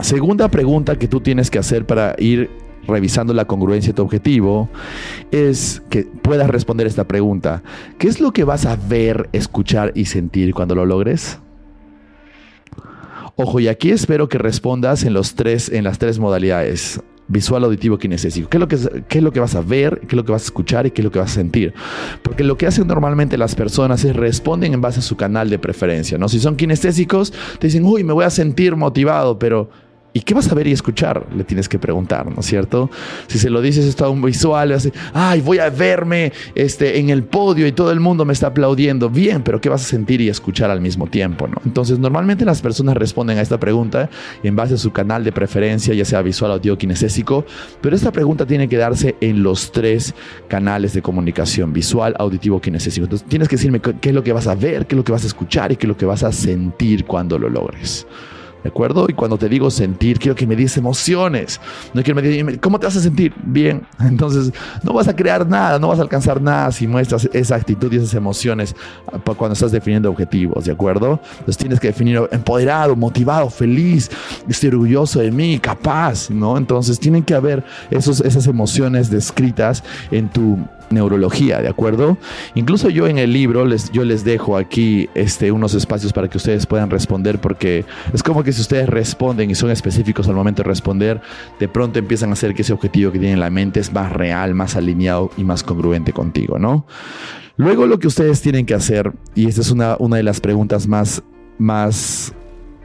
[0.00, 2.48] Segunda pregunta que tú tienes que hacer para ir
[2.88, 4.70] revisando la congruencia de tu objetivo
[5.30, 7.62] es que puedas responder esta pregunta.
[7.98, 11.40] ¿Qué es lo que vas a ver, escuchar y sentir cuando lo logres?
[13.36, 17.96] Ojo, y aquí espero que respondas en, los tres, en las tres modalidades visual, auditivo,
[17.96, 18.48] kinestésico.
[18.48, 20.00] ¿Qué es, lo que, ¿Qué es lo que vas a ver?
[20.00, 20.86] ¿Qué es lo que vas a escuchar?
[20.86, 21.72] ¿Y qué es lo que vas a sentir?
[22.22, 25.58] Porque lo que hacen normalmente las personas es responden en base a su canal de
[25.58, 26.28] preferencia, ¿no?
[26.28, 29.70] Si son kinestésicos, te dicen, uy, me voy a sentir motivado, pero
[30.12, 31.26] ¿Y qué vas a ver y escuchar?
[31.36, 32.90] Le tienes que preguntar, ¿no es cierto?
[33.28, 37.10] Si se lo dices esto a un visual, así, ay, voy a verme este, en
[37.10, 39.08] el podio y todo el mundo me está aplaudiendo.
[39.08, 41.46] Bien, pero ¿qué vas a sentir y escuchar al mismo tiempo?
[41.46, 41.58] ¿no?
[41.64, 44.10] Entonces, normalmente las personas responden a esta pregunta
[44.42, 47.44] en base a su canal de preferencia, ya sea visual, audio, kinestésico,
[47.80, 50.14] pero esta pregunta tiene que darse en los tres
[50.48, 53.04] canales de comunicación, visual, auditivo, kinestésico.
[53.04, 55.12] Entonces, tienes que decirme qué es lo que vas a ver, qué es lo que
[55.12, 58.06] vas a escuchar y qué es lo que vas a sentir cuando lo logres.
[58.62, 59.06] ¿De acuerdo?
[59.08, 61.60] Y cuando te digo sentir, quiero que me digas emociones.
[61.94, 63.32] No quiero que me digas, ¿cómo te vas a sentir?
[63.42, 63.86] Bien.
[64.00, 67.92] Entonces, no vas a crear nada, no vas a alcanzar nada si muestras esa actitud
[67.92, 68.74] y esas emociones
[69.12, 71.20] ah, cuando estás definiendo objetivos, ¿de acuerdo?
[71.32, 74.10] Entonces tienes que definir empoderado, motivado, feliz,
[74.48, 76.56] estoy orgulloso de mí, capaz, ¿no?
[76.56, 80.58] Entonces tienen que haber esos, esas emociones descritas en tu
[80.90, 82.18] neurología, ¿de acuerdo?
[82.54, 86.36] Incluso yo en el libro les, yo les dejo aquí este, unos espacios para que
[86.36, 90.62] ustedes puedan responder porque es como que si ustedes responden y son específicos al momento
[90.62, 91.20] de responder,
[91.58, 94.12] de pronto empiezan a hacer que ese objetivo que tienen en la mente es más
[94.12, 96.86] real, más alineado y más congruente contigo, ¿no?
[97.56, 100.88] Luego lo que ustedes tienen que hacer, y esta es una, una de las preguntas
[100.88, 101.22] más,
[101.58, 102.32] más,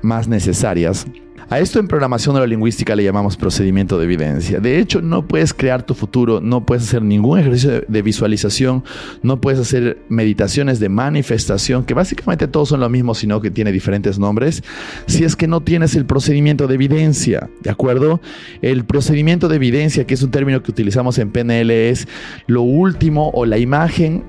[0.02, 1.08] más necesarias,
[1.50, 4.60] a esto en programación neurolingüística le llamamos procedimiento de evidencia.
[4.60, 8.84] De hecho, no puedes crear tu futuro, no puedes hacer ningún ejercicio de visualización,
[9.22, 13.72] no puedes hacer meditaciones de manifestación, que básicamente todos son lo mismo, sino que tiene
[13.72, 14.64] diferentes nombres,
[15.08, 18.22] si es que no tienes el procedimiento de evidencia, ¿de acuerdo?
[18.62, 22.08] El procedimiento de evidencia, que es un término que utilizamos en PNL, es
[22.48, 24.24] lo último o la imagen,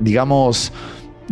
[0.00, 0.72] digamos,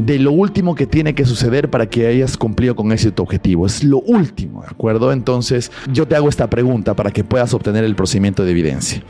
[0.06, 3.66] de lo último que tiene que suceder para que hayas cumplido con ese tu objetivo.
[3.66, 5.12] Es lo último, ¿de acuerdo?
[5.12, 9.02] Entonces yo te hago esta pregunta para que puedas obtener el procedimiento de evidencia.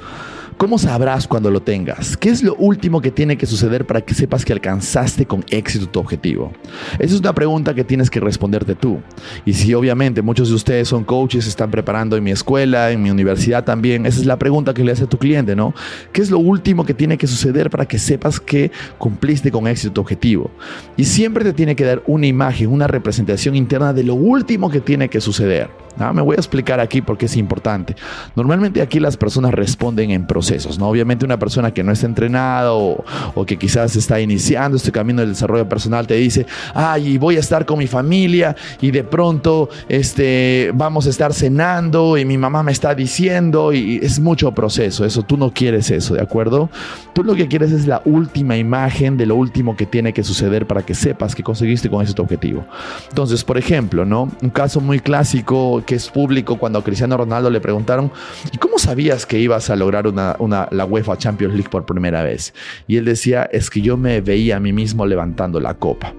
[0.61, 2.19] ¿Cómo sabrás cuando lo tengas?
[2.19, 5.89] ¿Qué es lo último que tiene que suceder para que sepas que alcanzaste con éxito
[5.89, 6.53] tu objetivo?
[6.99, 9.01] Esa es una pregunta que tienes que responderte tú.
[9.47, 13.09] Y si obviamente muchos de ustedes son coaches, están preparando en mi escuela, en mi
[13.09, 15.73] universidad también, esa es la pregunta que le hace a tu cliente, ¿no?
[16.13, 19.95] ¿Qué es lo último que tiene que suceder para que sepas que cumpliste con éxito
[19.95, 20.51] tu objetivo?
[20.95, 24.83] Y siempre te tiene que dar una imagen, una representación interna de lo último que
[24.83, 25.80] tiene que suceder.
[26.01, 27.95] Ah, me voy a explicar aquí porque es importante.
[28.35, 30.89] Normalmente aquí las personas responden en procesos, ¿no?
[30.89, 33.05] Obviamente una persona que no está entrenada o,
[33.47, 37.67] que quizás está iniciando este camino del desarrollo personal te dice, ay, voy a estar
[37.67, 42.71] con mi familia y de pronto este, vamos a estar cenando y mi mamá me
[42.71, 46.71] está diciendo y es mucho proceso, eso tú no quieres eso, ¿de acuerdo?
[47.13, 50.67] Tú lo que quieres es la última imagen de lo último que tiene que suceder
[50.67, 52.65] para que sepas que conseguiste con ese objetivo.
[53.09, 54.31] Entonces, por ejemplo, ¿no?
[54.43, 58.13] Un caso muy clásico que es público cuando a Cristiano Ronaldo le preguntaron,
[58.53, 62.55] ¿y cómo sabías que ibas a lograr una, la UEFA Champions League por primera vez?
[62.87, 66.15] Y él decía, es que yo me veía a mí mismo levantando la copa.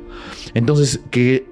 [0.53, 1.45] Entonces, que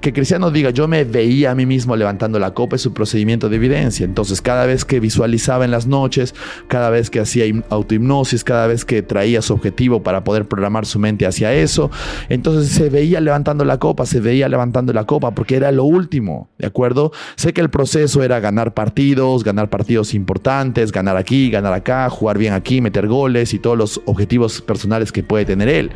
[0.00, 3.48] que Cristiano diga, yo me veía a mí mismo levantando la copa es su procedimiento
[3.48, 4.04] de evidencia.
[4.04, 6.34] Entonces, cada vez que visualizaba en las noches,
[6.68, 10.98] cada vez que hacía autohipnosis, cada vez que traía su objetivo para poder programar su
[10.98, 11.90] mente hacia eso,
[12.28, 16.50] entonces se veía levantando la copa, se veía levantando la copa porque era lo último,
[16.58, 17.12] ¿de acuerdo?
[17.36, 22.36] Sé que el proceso era ganar partidos, ganar partidos importantes, ganar aquí, ganar acá, jugar
[22.36, 25.90] bien aquí, meter goles y todos los objetivos personales que puede tener él,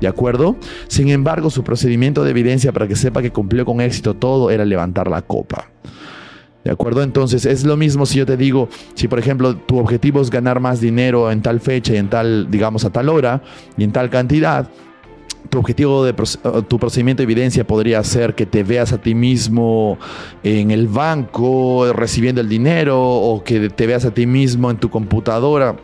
[0.00, 0.56] ¿de acuerdo?
[0.88, 5.08] Sin embargo, su procedimiento de evidencia para que que cumplió con éxito todo era levantar
[5.08, 5.70] la copa.
[6.64, 7.02] ¿De acuerdo?
[7.02, 10.60] Entonces es lo mismo si yo te digo, si por ejemplo tu objetivo es ganar
[10.60, 13.42] más dinero en tal fecha y en tal, digamos, a tal hora
[13.76, 14.68] y en tal cantidad,
[15.50, 16.14] tu objetivo de
[16.66, 19.98] tu procedimiento de evidencia podría ser que te veas a ti mismo
[20.42, 24.88] en el banco recibiendo el dinero o que te veas a ti mismo en tu
[24.88, 25.76] computadora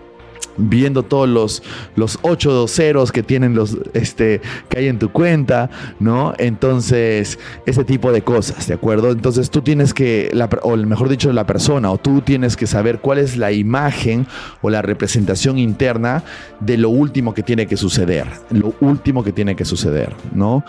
[0.68, 1.62] viendo todos los,
[1.96, 6.34] los ocho ceros que tienen los, este, que hay en tu cuenta, ¿no?
[6.38, 9.10] Entonces, ese tipo de cosas, ¿de acuerdo?
[9.10, 10.30] Entonces tú tienes que,
[10.62, 14.26] o mejor dicho, la persona, o tú tienes que saber cuál es la imagen
[14.62, 16.22] o la representación interna
[16.60, 20.64] de lo último que tiene que suceder, lo último que tiene que suceder, ¿no?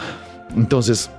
[0.55, 1.09] Entonces,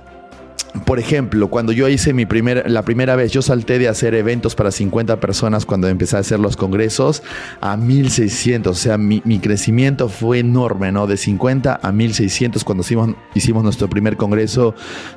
[0.85, 4.55] por ejemplo, cuando yo hice mi primer, la primera vez, yo salté de hacer eventos
[4.55, 7.21] para 50 personas cuando empecé a hacer los congresos
[7.61, 8.75] a 1600.
[8.75, 11.05] O sea, mi, crecimiento fue enorme, ¿no?
[11.05, 12.83] De 50 a 1600 cuando
[13.35, 14.73] hicimos, nuestro primer congreso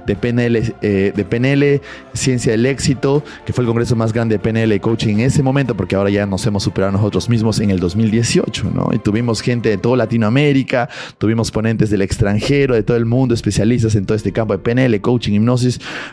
[0.07, 1.81] de PNL, eh, de PNL,
[2.13, 5.75] Ciencia del Éxito, que fue el congreso más grande de PNL Coaching en ese momento,
[5.77, 8.91] porque ahora ya nos hemos superado nosotros mismos en el 2018, ¿no?
[8.93, 13.95] Y tuvimos gente de toda Latinoamérica, tuvimos ponentes del extranjero, de todo el mundo, especialistas
[13.95, 15.46] en todo este campo de PNL, Coaching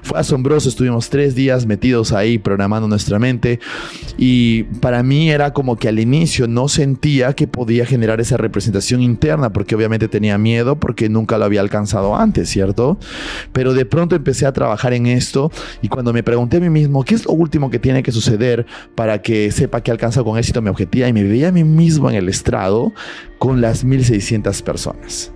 [0.01, 3.59] fue asombroso, estuvimos tres días metidos ahí programando nuestra mente
[4.17, 9.01] y para mí era como que al inicio no sentía que podía generar esa representación
[9.01, 12.97] interna porque obviamente tenía miedo porque nunca lo había alcanzado antes, ¿cierto?
[13.51, 17.03] Pero de pronto empecé a trabajar en esto y cuando me pregunté a mí mismo,
[17.03, 18.65] ¿qué es lo último que tiene que suceder
[18.95, 21.07] para que sepa que he alcanzado con éxito mi objetivo?
[21.07, 22.93] Y me veía a mí mismo en el estrado
[23.39, 25.32] con las 1600 personas.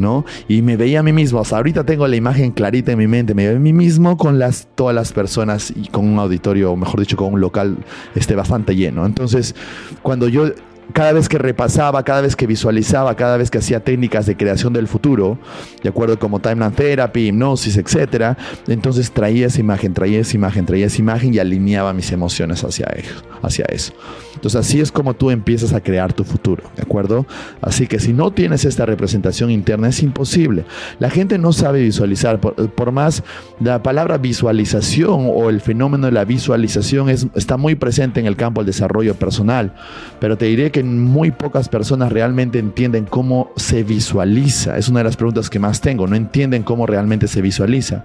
[0.00, 0.24] ¿No?
[0.48, 3.34] Y me veía a mí mismo, o ahorita tengo la imagen clarita en mi mente,
[3.34, 6.76] me veía a mí mismo con las, todas las personas y con un auditorio, o
[6.76, 7.76] mejor dicho, con un local
[8.14, 9.06] este, bastante lleno.
[9.06, 9.54] Entonces,
[10.02, 10.50] cuando yo
[10.92, 14.72] cada vez que repasaba, cada vez que visualizaba, cada vez que hacía técnicas de creación
[14.72, 15.38] del futuro,
[15.82, 18.36] de acuerdo como timeline therapy, hipnosis, etc.,
[18.68, 22.86] entonces traía esa imagen, traía esa imagen, traía esa imagen y alineaba mis emociones hacia
[22.86, 23.92] eso, hacia eso.
[24.34, 27.26] Entonces así es como tú empiezas a crear tu futuro, ¿de acuerdo?
[27.60, 30.64] Así que si no tienes esta representación interna es imposible.
[30.98, 33.22] La gente no sabe visualizar, por, más
[33.60, 38.36] la palabra visualización o el fenómeno de la visualización es, está muy presente en el
[38.36, 39.74] campo del desarrollo personal,
[40.20, 44.76] pero te diré muy pocas personas realmente entienden cómo se visualiza.
[44.78, 46.06] Es una de las preguntas que más tengo.
[46.06, 48.04] No entienden cómo realmente se visualiza.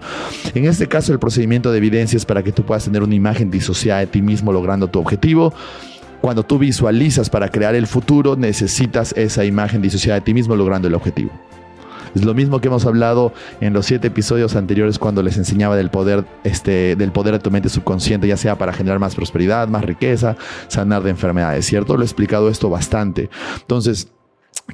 [0.53, 3.51] En este caso, el procedimiento de evidencia es para que tú puedas tener una imagen
[3.51, 5.53] disociada de ti mismo logrando tu objetivo.
[6.21, 10.88] Cuando tú visualizas para crear el futuro, necesitas esa imagen disociada de ti mismo logrando
[10.88, 11.31] el objetivo.
[12.15, 15.89] Es lo mismo que hemos hablado en los siete episodios anteriores cuando les enseñaba del
[15.89, 19.84] poder, este, del poder de tu mente subconsciente, ya sea para generar más prosperidad, más
[19.84, 21.97] riqueza, sanar de enfermedades, ¿cierto?
[21.97, 23.30] Lo he explicado esto bastante.
[23.60, 24.08] Entonces,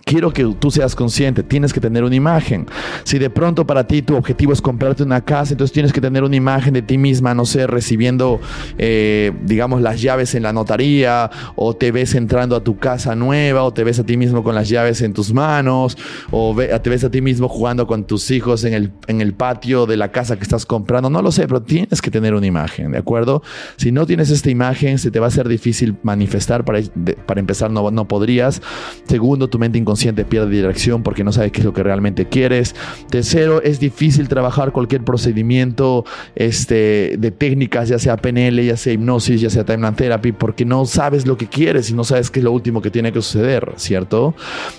[0.05, 2.65] Quiero que tú seas consciente, tienes que tener una imagen.
[3.03, 6.23] Si de pronto para ti tu objetivo es comprarte una casa, entonces tienes que tener
[6.23, 8.39] una imagen de ti misma, no sé, recibiendo,
[8.77, 13.63] eh, digamos, las llaves en la notaría, o te ves entrando a tu casa nueva,
[13.63, 15.97] o te ves a ti mismo con las llaves en tus manos,
[16.31, 19.85] o te ves a ti mismo jugando con tus hijos en el, en el patio
[19.85, 21.09] de la casa que estás comprando.
[21.09, 23.43] No lo sé, pero tienes que tener una imagen, ¿de acuerdo?
[23.75, 26.63] Si no tienes esta imagen, se te va a ser difícil manifestar.
[26.63, 26.79] Para,
[27.25, 28.61] para empezar, no, no podrías.
[29.05, 32.75] Segundo, tu mente inconsciente pierde dirección porque no sabes qué es lo que realmente quieres.
[33.09, 36.05] Tercero, es difícil trabajar cualquier procedimiento
[36.35, 40.85] este, de técnicas, ya sea PNL, ya sea hipnosis, ya sea timeline therapy, porque no
[40.85, 43.73] sabes lo que quieres y no sabes qué es lo último que tiene que suceder,
[43.77, 44.33] ¿cierto?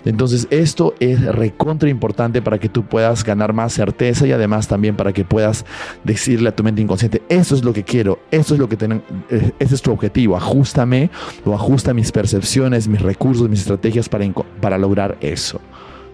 [0.05, 4.96] Entonces, esto es recontra importante para que tú puedas ganar más certeza y además también
[4.96, 5.64] para que puedas
[6.05, 9.02] decirle a tu mente inconsciente, eso es lo que quiero, eso es lo que tengo,
[9.31, 11.11] eh, ese es tu objetivo, ajustame
[11.44, 14.24] o ajusta mis percepciones, mis recursos, mis estrategias para,
[14.61, 15.61] para lograr eso.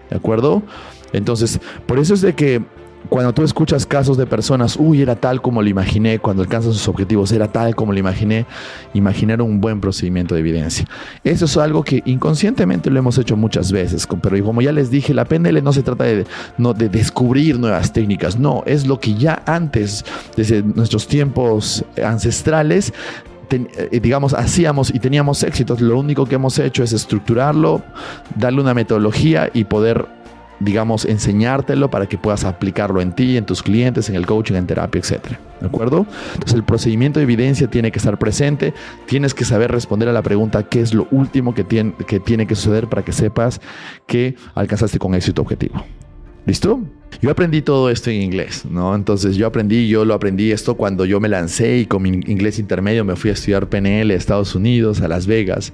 [0.09, 0.63] ¿De acuerdo?
[1.11, 2.61] Entonces, por eso es de que
[3.07, 6.87] cuando tú escuchas casos de personas, uy, era tal como lo imaginé, cuando alcanzan sus
[6.87, 8.45] objetivos, era tal como lo imaginé,
[8.93, 10.85] imaginar un buen procedimiento de evidencia.
[11.23, 15.13] Eso es algo que inconscientemente lo hemos hecho muchas veces, pero como ya les dije,
[15.13, 16.25] la PNL no se trata de,
[16.57, 20.05] no, de descubrir nuevas técnicas, no, es lo que ya antes,
[20.35, 22.93] desde nuestros tiempos ancestrales,
[23.51, 25.81] eh, digamos, hacíamos y teníamos éxitos.
[25.81, 27.81] Lo único que hemos hecho es estructurarlo,
[28.35, 30.07] darle una metodología y poder
[30.59, 34.67] digamos, enseñártelo para que puedas aplicarlo en ti, en tus clientes, en el coaching, en
[34.67, 35.37] terapia, etc.
[35.61, 36.05] ¿De acuerdo?
[36.33, 38.73] Entonces el procedimiento de evidencia tiene que estar presente,
[39.05, 42.45] tienes que saber responder a la pregunta qué es lo último que tiene que, tiene
[42.45, 43.61] que suceder para que sepas
[44.05, 45.83] que alcanzaste con éxito objetivo.
[46.45, 46.81] ¿Listo?
[47.21, 48.95] Yo aprendí todo esto en inglés, ¿no?
[48.95, 52.59] Entonces yo aprendí, yo lo aprendí esto cuando yo me lancé y con mi inglés
[52.59, 55.73] intermedio me fui a estudiar PNL a Estados Unidos, a Las Vegas,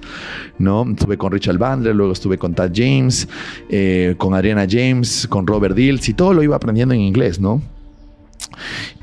[0.58, 0.84] ¿no?
[0.90, 3.28] Estuve con Richard Bandler, luego estuve con Tad James,
[3.68, 7.62] eh, con Adriana James, con Robert Dills y todo lo iba aprendiendo en inglés, ¿no?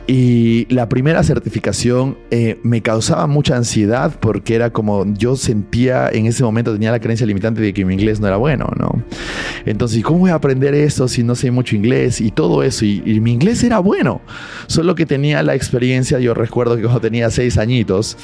[0.05, 6.25] Y la primera certificación eh, me causaba mucha ansiedad porque era como yo sentía en
[6.25, 9.01] ese momento, tenía la creencia limitante de que mi inglés no era bueno, ¿no?
[9.65, 12.19] Entonces, ¿cómo voy a aprender esto si no sé mucho inglés?
[12.19, 12.83] Y todo eso.
[12.83, 14.19] Y, mi inglés era bueno,
[14.67, 18.17] solo que tenía la experiencia, yo recuerdo que cuando tenía seis añitos,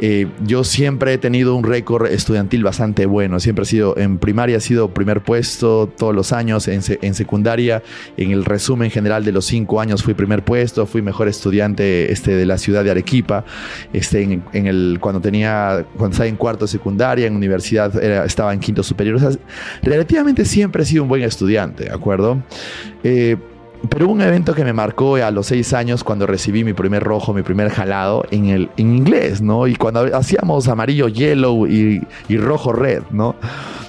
[0.00, 3.38] eh, yo siempre he tenido un récord estudiantil bastante bueno.
[3.38, 7.84] Siempre he sido, en primaria he sido primer puesto todos los años, en, en secundaria,
[8.16, 12.34] en el resumen general de los cinco años fui primer puesto, fui mejor estudiante este,
[12.34, 13.44] de la ciudad de Arequipa,
[13.92, 18.82] este, en, el, cuando tenía, cuando estaba en cuarto secundaria, en universidad estaba en quinto
[18.82, 19.16] superior.
[19.16, 19.30] O sea,
[19.82, 22.42] relativamente siempre he sido un buen estudiante, ¿de acuerdo?
[23.02, 23.36] Eh,
[23.88, 27.02] pero hubo un evento que me marcó a los seis años cuando recibí mi primer
[27.02, 29.66] rojo, mi primer jalado en, el, en inglés, ¿no?
[29.66, 33.36] Y cuando hacíamos amarillo, yellow y, y rojo, red, ¿no?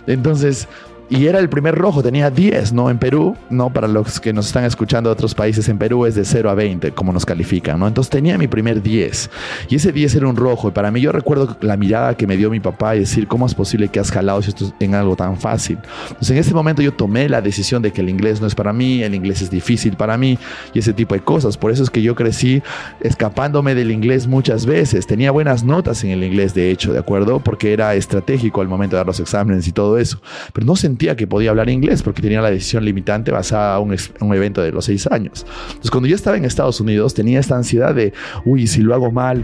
[0.07, 0.67] Entonces,
[1.11, 2.89] y era el primer rojo, tenía 10, ¿no?
[2.89, 3.69] En Perú, ¿no?
[3.69, 6.55] Para los que nos están escuchando de otros países, en Perú es de 0 a
[6.55, 7.87] 20, como nos califican, ¿no?
[7.89, 9.29] Entonces tenía mi primer 10.
[9.67, 10.69] Y ese 10 era un rojo.
[10.69, 13.45] Y para mí yo recuerdo la mirada que me dio mi papá y decir, ¿cómo
[13.45, 15.79] es posible que has jalado esto es en algo tan fácil?
[16.07, 18.71] Entonces en ese momento yo tomé la decisión de que el inglés no es para
[18.71, 20.39] mí, el inglés es difícil para mí
[20.73, 21.57] y ese tipo de cosas.
[21.57, 22.63] Por eso es que yo crecí
[23.01, 25.07] escapándome del inglés muchas veces.
[25.07, 27.41] Tenía buenas notas en el inglés, de hecho, ¿de acuerdo?
[27.41, 30.21] Porque era estratégico al momento de dar los exámenes y todo eso.
[30.53, 34.35] Pero no sentía que podía hablar inglés porque tenía la decisión limitante basada en un,
[34.35, 35.45] evento de los seis años.
[35.67, 38.13] Entonces, cuando yo estaba en Estados Unidos, tenía esta ansiedad de,
[38.45, 39.43] uy, si lo hago mal,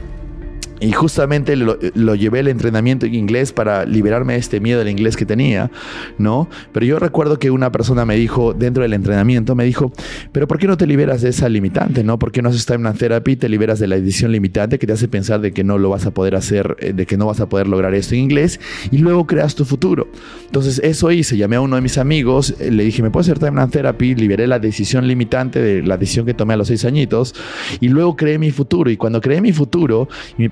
[0.79, 5.17] y justamente lo, llevé el entrenamiento en inglés para liberarme de este miedo del inglés
[5.17, 5.71] que tenía,
[6.17, 6.49] ¿no?
[6.71, 9.91] Pero yo recuerdo que una persona me dijo, dentro del entrenamiento, me dijo,
[10.31, 12.19] pero ¿por qué no te liberas de esa limitante, no?
[12.19, 14.93] ¿Por qué no haces time therapy y te liberas de la edición limitante que te
[14.93, 17.39] hace pensar de que no lo vas a poder hacer, eh, de que no vas
[17.39, 18.59] a poder lograr esto en inglés
[18.91, 20.07] y luego creas tu futuro?
[20.45, 23.39] Entonces eso hice, llamé a uno de mis amigos, eh, le dije, ¿me puedes hacer
[23.39, 24.15] time therapy?
[24.15, 27.33] Liberé la decisión limitante de la decisión que tomé a los seis añitos
[27.79, 28.91] y luego creé mi futuro.
[28.91, 30.07] Y cuando creé mi futuro,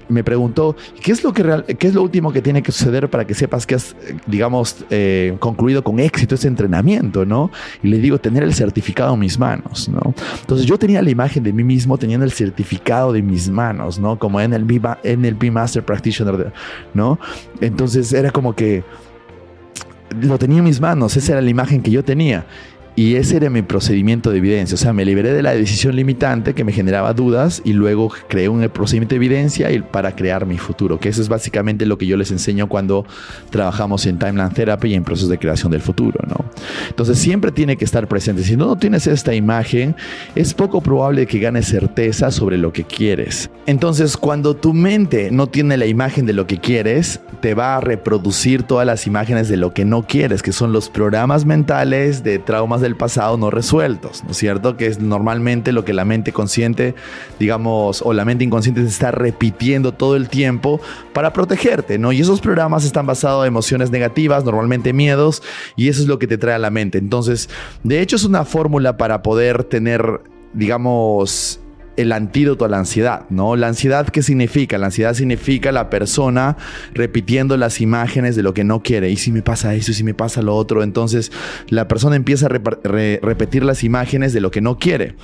[0.09, 3.09] me preguntó, ¿qué es lo, que real, qué es lo último que tiene que suceder
[3.09, 7.51] para que sepas que has, digamos, eh, concluido con éxito ese entrenamiento, ¿no?
[7.83, 10.13] Y le digo, tener el certificado en mis manos, ¿no?
[10.41, 14.17] Entonces yo tenía la imagen de mí mismo teniendo el certificado de mis manos, ¿no?
[14.19, 16.53] Como en el NLP Master Practitioner,
[16.93, 17.19] ¿no?
[17.61, 18.83] Entonces era como que
[20.21, 22.45] lo tenía en mis manos, esa era la imagen que yo tenía.
[22.95, 24.75] Y ese era mi procedimiento de evidencia.
[24.75, 28.47] O sea, me liberé de la decisión limitante que me generaba dudas y luego creé
[28.47, 30.97] un procedimiento de evidencia para crear mi futuro.
[30.99, 33.05] Que eso es básicamente lo que yo les enseño cuando
[33.49, 36.19] trabajamos en Timeline Therapy y en procesos de creación del futuro.
[36.27, 36.45] ¿no?
[36.87, 38.43] Entonces siempre tiene que estar presente.
[38.43, 39.95] Si no, no tienes esta imagen,
[40.35, 43.49] es poco probable que ganes certeza sobre lo que quieres.
[43.65, 47.81] Entonces cuando tu mente no tiene la imagen de lo que quieres, te va a
[47.81, 52.39] reproducir todas las imágenes de lo que no quieres, que son los programas mentales de
[52.39, 54.77] traumas del pasado no resueltos, ¿no es cierto?
[54.77, 56.95] Que es normalmente lo que la mente consciente,
[57.39, 60.79] digamos, o la mente inconsciente se está repitiendo todo el tiempo
[61.13, 62.11] para protegerte, ¿no?
[62.11, 65.41] Y esos programas están basados en emociones negativas, normalmente miedos,
[65.75, 66.97] y eso es lo que te trae a la mente.
[66.97, 67.49] Entonces,
[67.83, 70.21] de hecho es una fórmula para poder tener,
[70.53, 71.59] digamos,
[71.97, 73.55] el antídoto a la ansiedad, ¿no?
[73.55, 74.77] La ansiedad, ¿qué significa?
[74.77, 76.57] La ansiedad significa la persona
[76.93, 79.09] repitiendo las imágenes de lo que no quiere.
[79.09, 81.31] Y si me pasa eso, y si me pasa lo otro, entonces
[81.69, 85.15] la persona empieza a repetir las imágenes de lo que no quiere.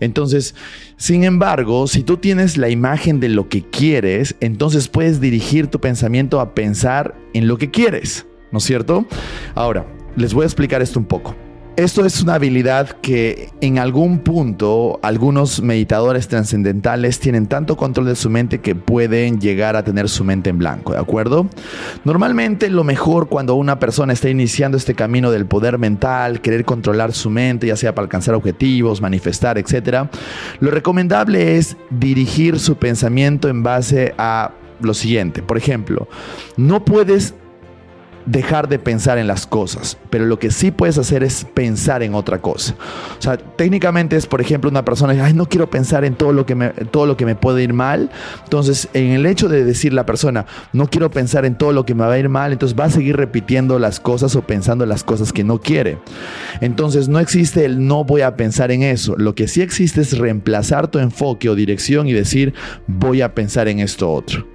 [0.00, 0.54] Entonces,
[0.96, 5.80] sin embargo, si tú tienes la imagen de lo que quieres, entonces puedes dirigir tu
[5.80, 9.06] pensamiento a pensar en lo que quieres, ¿no es cierto?
[9.54, 11.36] Ahora, les voy a explicar esto un poco.
[11.80, 18.16] Esto es una habilidad que en algún punto algunos meditadores trascendentales tienen tanto control de
[18.16, 21.48] su mente que pueden llegar a tener su mente en blanco, ¿de acuerdo?
[22.04, 27.14] Normalmente lo mejor cuando una persona está iniciando este camino del poder mental, querer controlar
[27.14, 30.04] su mente, ya sea para alcanzar objetivos, manifestar, etc.,
[30.58, 34.50] lo recomendable es dirigir su pensamiento en base a
[34.82, 35.42] lo siguiente.
[35.42, 36.08] Por ejemplo,
[36.58, 37.32] no puedes
[38.26, 42.14] dejar de pensar en las cosas, pero lo que sí puedes hacer es pensar en
[42.14, 42.74] otra cosa.
[43.18, 46.46] O sea, técnicamente es, por ejemplo, una persona, ay, no quiero pensar en todo lo
[46.46, 48.10] que me, todo lo que me puede ir mal.
[48.44, 51.94] Entonces, en el hecho de decir la persona, no quiero pensar en todo lo que
[51.94, 54.90] me va a ir mal, entonces va a seguir repitiendo las cosas o pensando en
[54.90, 55.98] las cosas que no quiere.
[56.60, 59.16] Entonces, no existe el no voy a pensar en eso.
[59.16, 62.54] Lo que sí existe es reemplazar tu enfoque o dirección y decir,
[62.86, 64.46] voy a pensar en esto otro.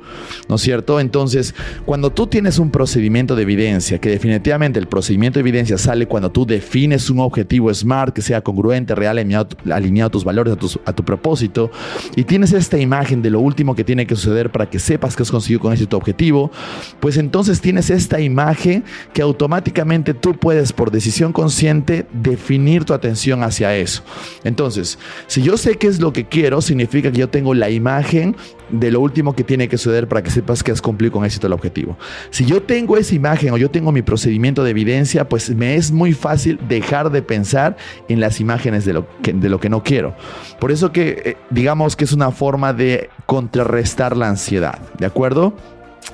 [0.48, 1.00] ¿No es cierto?
[1.00, 1.56] Entonces,
[1.86, 6.32] cuando tú tienes un procedimiento de evidencia, que definitivamente el procedimiento de evidencia sale cuando
[6.32, 10.70] tú defines un objetivo SMART que sea congruente, real, alineado, a tus valores, a tu,
[10.86, 11.72] a tu propósito,
[12.16, 15.24] y tienes esta imagen de lo último que tiene que suceder para que sepas que
[15.24, 16.52] has conseguido con ese tu objetivo,
[17.00, 23.44] pues entonces tienes esta imagen que automáticamente tú puedes por decisión consciente definir tu atención
[23.44, 24.04] hacia eso.
[24.44, 24.98] Entonces,
[25.28, 28.36] si yo sé qué es lo que quiero, significa que yo tengo la imagen
[28.70, 31.48] de lo último que tiene que suceder para que sepas que has cumplido con éxito
[31.48, 31.98] el objetivo.
[32.30, 35.92] Si yo tengo esa imagen o yo tengo mi procedimiento de evidencia, pues me es
[35.92, 37.78] muy fácil dejar de pensar
[38.08, 40.16] en las imágenes de lo que, de lo que no quiero.
[40.60, 45.54] Por eso que eh, digamos que es una forma de contrarrestar la ansiedad, ¿de acuerdo?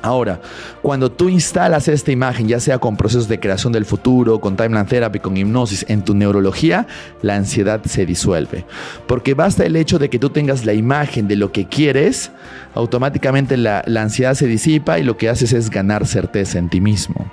[0.02, 0.42] Ahora,
[0.82, 4.86] cuando tú instalas esta imagen, ya sea con procesos de creación del futuro, con timeline
[4.86, 6.88] therapy, con hipnosis, en tu neurología,
[7.22, 8.66] la ansiedad se disuelve.
[9.08, 12.32] Porque basta el hecho de que tú tengas la imagen de lo que quieres,
[12.74, 16.82] automáticamente la, la ansiedad se disipa y lo que haces es ganar certeza en ti
[16.82, 17.32] mismo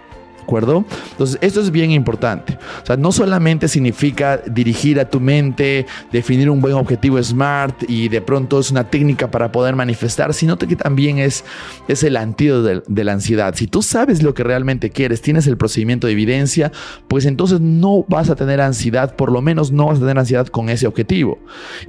[0.49, 0.87] acuerdo?
[1.11, 2.59] Entonces, esto es bien importante.
[2.83, 8.09] O sea, no solamente significa dirigir a tu mente, definir un buen objetivo SMART y
[8.09, 11.45] de pronto es una técnica para poder manifestar, sino que también es,
[11.87, 13.55] es el antídoto de, de la ansiedad.
[13.57, 16.73] Si tú sabes lo que realmente quieres, tienes el procedimiento de evidencia,
[17.09, 20.47] pues entonces no vas a tener ansiedad, por lo menos no vas a tener ansiedad
[20.47, 21.39] con ese objetivo.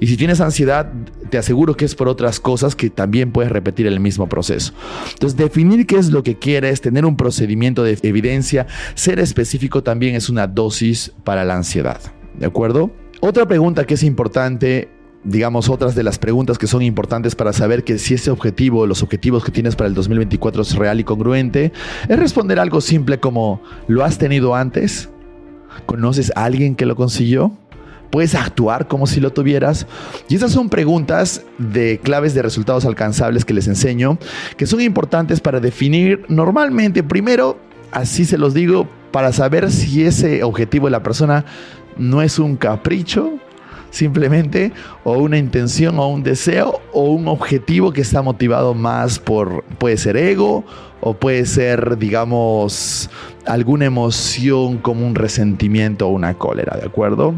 [0.00, 0.92] Y si tienes ansiedad,
[1.30, 4.74] te aseguro que es por otras cosas que también puedes repetir el mismo proceso.
[5.14, 8.49] Entonces, definir qué es lo que quieres, tener un procedimiento de evidencia,
[8.94, 12.00] ser específico también es una dosis para la ansiedad.
[12.38, 12.90] ¿De acuerdo?
[13.20, 14.88] Otra pregunta que es importante
[15.24, 19.02] digamos, otras de las preguntas que son importantes para saber que si ese objetivo, los
[19.02, 21.72] objetivos que tienes para el 2024 es real y congruente,
[22.08, 25.10] es responder algo simple como, ¿lo has tenido antes?
[25.86, 27.52] ¿Conoces a alguien que lo consiguió?
[28.10, 29.86] ¿Puedes actuar como si lo tuvieras?
[30.28, 34.18] Y esas son preguntas de claves de resultados alcanzables que les enseño,
[34.56, 37.58] que son importantes para definir normalmente, primero,
[37.92, 41.44] así se los digo, para saber si ese objetivo de la persona
[41.96, 43.32] no es un capricho,
[43.90, 44.72] simplemente,
[45.04, 49.96] o una intención o un deseo, o un objetivo que está motivado más por, puede
[49.96, 50.64] ser ego,
[51.00, 53.10] o puede ser, digamos,
[53.50, 57.34] alguna emoción como un resentimiento o una cólera, ¿de acuerdo?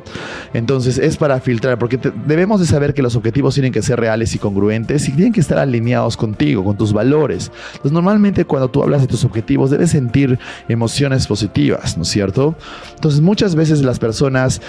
[0.52, 4.34] Entonces es para filtrar, porque debemos de saber que los objetivos tienen que ser reales
[4.34, 7.50] y congruentes y tienen que estar alineados contigo, con tus valores.
[7.70, 10.38] Entonces normalmente cuando tú hablas de tus objetivos debes sentir
[10.68, 12.56] emociones positivas, ¿no es cierto?
[12.94, 14.60] Entonces muchas veces las personas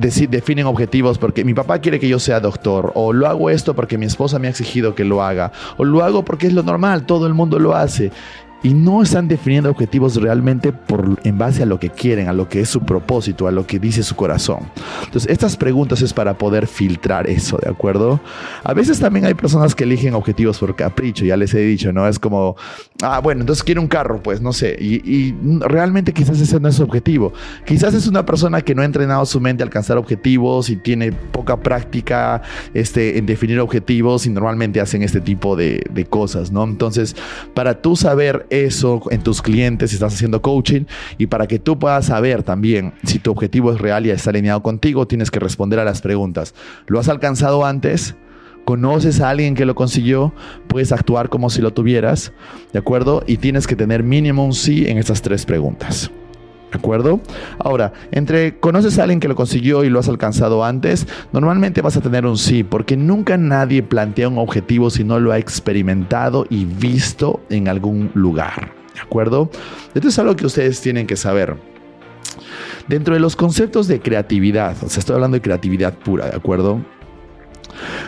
[0.00, 3.96] definen objetivos porque mi papá quiere que yo sea doctor, o lo hago esto porque
[3.96, 7.06] mi esposa me ha exigido que lo haga, o lo hago porque es lo normal,
[7.06, 8.10] todo el mundo lo hace
[8.62, 10.72] y no están definiendo objetivos realmente
[11.24, 13.78] en base a lo que quieren, a lo que es su propósito, a lo que
[13.78, 14.70] dice su corazón.
[15.04, 18.20] Entonces, estas preguntas es para poder filtrar eso, ¿de acuerdo?
[18.62, 22.06] A veces también hay personas que eligen objetivos por capricho, ya les he dicho, ¿no?
[22.06, 22.56] Es como,
[23.02, 26.76] ah, bueno, entonces quiere un carro, pues no sé, y, realmente quizás ese no es
[26.76, 27.32] su objetivo.
[27.64, 31.12] Quizás es una persona que no ha entrenado su mente a alcanzar objetivos y tiene
[31.12, 32.42] poca práctica
[32.74, 36.64] este, en definir objetivos y normalmente hacen este tipo de, de cosas, ¿no?
[36.64, 37.16] Entonces,
[37.54, 40.84] para tú saber eso en tus clientes si estás haciendo coaching
[41.18, 44.62] y para que tú puedas saber también si tu objetivo es real y está alineado
[44.62, 46.54] contigo, tienes que responder a las preguntas.
[46.86, 48.14] ¿Lo has alcanzado antes?
[48.70, 50.32] ¿Conoces a alguien que lo consiguió?
[50.68, 52.32] Puedes actuar como si lo tuvieras,
[52.72, 53.24] ¿de acuerdo?
[53.26, 56.08] Y tienes que tener mínimo un sí en estas tres preguntas.
[56.70, 57.20] ¿De acuerdo?
[57.58, 61.96] Ahora, entre conoces a alguien que lo consiguió y lo has alcanzado antes, normalmente vas
[61.96, 66.46] a tener un sí, porque nunca nadie plantea un objetivo si no lo ha experimentado
[66.48, 68.72] y visto en algún lugar.
[68.94, 69.50] ¿De acuerdo?
[69.96, 71.56] Esto es algo que ustedes tienen que saber.
[72.86, 76.80] Dentro de los conceptos de creatividad, o sea, estoy hablando de creatividad pura, ¿de acuerdo?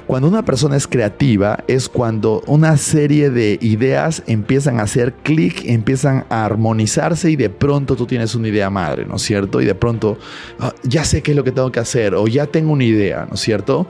[0.06, 5.64] Cuando una persona es creativa es cuando una serie de ideas empiezan a hacer clic,
[5.64, 9.60] empiezan a armonizarse y de pronto tú tienes una idea madre, ¿no es cierto?
[9.60, 10.18] Y de pronto
[10.60, 13.26] ah, ya sé qué es lo que tengo que hacer o ya tengo una idea,
[13.28, 13.86] ¿no es cierto?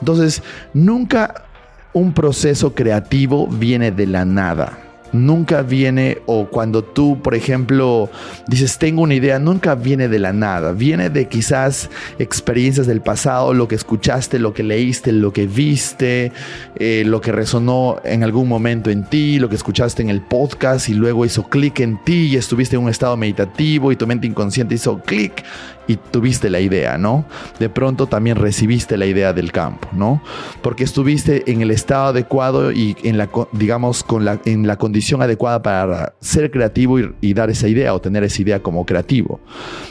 [0.00, 0.42] Entonces,
[0.74, 1.44] nunca
[1.92, 4.78] un proceso creativo viene de la nada.
[5.14, 8.10] Nunca viene, o cuando tú, por ejemplo,
[8.46, 11.88] dices, tengo una idea, nunca viene de la nada, viene de quizás
[12.18, 16.32] experiencias del pasado, lo que escuchaste, lo que leíste, lo que viste,
[16.76, 20.88] eh, lo que resonó en algún momento en ti, lo que escuchaste en el podcast
[20.88, 24.26] y luego hizo clic en ti y estuviste en un estado meditativo y tu mente
[24.26, 25.44] inconsciente hizo clic
[25.86, 27.24] y tuviste la idea, ¿no?
[27.58, 30.22] De pronto también recibiste la idea del campo, ¿no?
[30.62, 34.04] Porque estuviste en el estado adecuado y en la, digamos,
[34.44, 38.62] en la condición adecuada para ser creativo y, dar esa idea o tener esa idea
[38.62, 39.40] como creativo.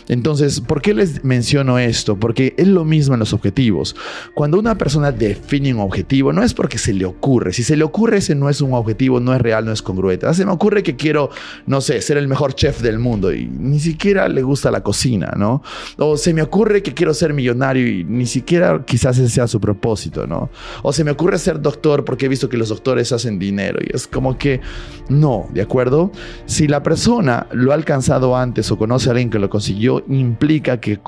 [0.07, 2.17] Entonces, ¿por qué les menciono esto?
[2.17, 3.95] Porque es lo mismo en los objetivos.
[4.33, 7.51] Cuando una persona define un objetivo, no es porque se le ocurre.
[7.51, 10.25] Si se le ocurre, ese no es un objetivo, no es real, no es congruente.
[10.25, 11.29] Ah, se me ocurre que quiero,
[11.65, 15.33] no sé, ser el mejor chef del mundo y ni siquiera le gusta la cocina,
[15.35, 15.61] ¿no?
[15.97, 19.59] O se me ocurre que quiero ser millonario y ni siquiera quizás ese sea su
[19.59, 20.49] propósito, ¿no?
[20.81, 23.95] O se me ocurre ser doctor porque he visto que los doctores hacen dinero y
[23.95, 24.61] es como que
[25.09, 26.11] no, ¿de acuerdo?
[26.45, 30.79] Si la persona lo ha alcanzado antes o conoce a alguien que lo consiguió, implica
[30.79, 30.99] que,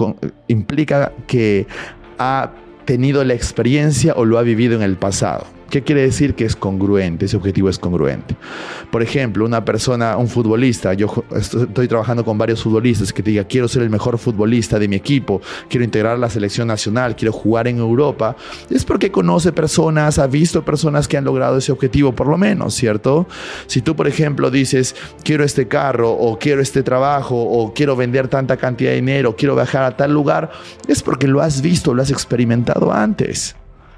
[0.47, 1.67] implica que
[2.17, 2.51] ha
[2.85, 5.54] tenido la experiencia o lo ha vivido en el pasado.
[5.69, 7.25] ¿Qué quiere decir que es congruente?
[7.25, 8.35] Ese objetivo es congruente.
[8.91, 13.43] Por ejemplo, una persona, un futbolista, yo estoy trabajando con varios futbolistas que te diga,
[13.45, 17.67] quiero ser el mejor futbolista de mi equipo, quiero integrar la selección nacional, quiero jugar
[17.67, 18.35] en Europa,
[18.69, 22.75] es porque conoce personas, ha visto personas que han logrado ese objetivo, por lo menos,
[22.75, 23.27] ¿cierto?
[23.67, 28.27] Si tú, por ejemplo, dices, quiero este carro, o quiero este trabajo, o quiero vender
[28.27, 30.51] tanta cantidad de dinero, quiero viajar a tal lugar,
[30.87, 33.55] es porque lo has visto, lo has experimentado antes.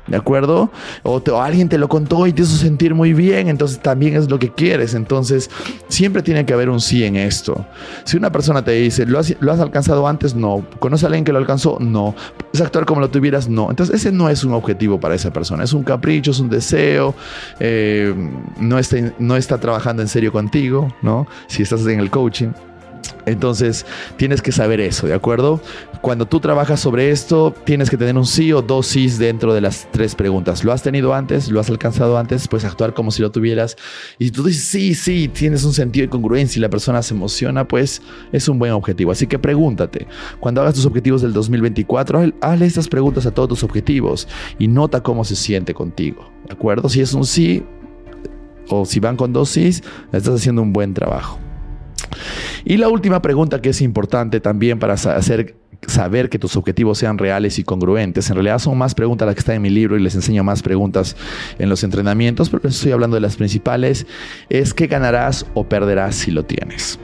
[0.08, 0.72] ¿De acuerdo?
[1.04, 4.40] O, alguien te lo contó y te hizo sentir muy bien, entonces también es lo
[4.40, 4.94] que quieres.
[4.94, 5.50] Entonces,
[5.90, 7.66] siempre tiene que haber un sí en esto.
[8.06, 10.34] Si una persona te dice, ¿lo has, ¿lo has alcanzado antes?
[10.34, 10.66] No.
[10.80, 11.78] ¿Conoce a alguien que lo alcanzó?
[11.80, 12.16] No.
[12.54, 13.50] ¿Es actuar como lo tuvieras?
[13.50, 13.70] No.
[13.70, 15.64] Entonces, ese no es un objetivo para esa persona.
[15.64, 17.14] Es un capricho, es un deseo.
[17.60, 18.14] Eh,
[18.60, 21.28] no, está, no está trabajando en serio contigo, ¿no?
[21.48, 22.50] Si estás en el coaching.
[23.26, 23.86] Entonces,
[24.18, 25.62] tienes que saber eso, ¿de acuerdo?
[26.02, 29.62] Cuando tú trabajas sobre esto, tienes que tener un sí o dos sís dentro de
[29.62, 30.64] las tres preguntas.
[30.64, 31.50] ¿Lo has tenido antes?
[31.50, 32.48] ¿Lo has alcanzado antes?
[32.48, 33.76] Puedes actuar como si lo tuvieras.
[34.20, 37.14] Y si tú dices sí, sí, tienes un sentido de congruencia y la persona se
[37.14, 38.02] emociona, pues
[38.32, 39.12] es un buen objetivo.
[39.12, 40.08] Así que pregúntate,
[40.40, 44.28] cuando hagas tus objetivos del 2024, hazle estas preguntas a todos tus objetivos
[44.60, 46.90] y nota cómo se siente contigo, ¿de acuerdo?
[46.90, 47.64] Si es un sí
[48.70, 51.40] o si van con dos sís, estás haciendo un buen trabajo.
[52.66, 57.18] Y la última pregunta que es importante también para hacer saber que tus objetivos sean
[57.18, 58.30] reales y congruentes.
[58.30, 60.64] En realidad son más preguntas las que están en mi libro y les enseño más
[60.64, 61.16] preguntas
[61.60, 64.08] en los entrenamientos, pero estoy hablando de las principales.
[64.50, 67.00] Es qué ganarás o perderás si lo tienes.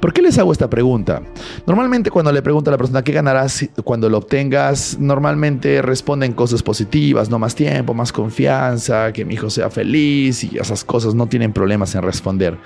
[0.00, 1.22] ¿Por qué les hago esta pregunta?
[1.66, 6.62] Normalmente cuando le pregunto a la persona qué ganarás cuando lo obtengas, normalmente responden cosas
[6.62, 11.26] positivas, no más tiempo, más confianza, que mi hijo sea feliz y esas cosas no
[11.26, 12.58] tienen problemas en responder.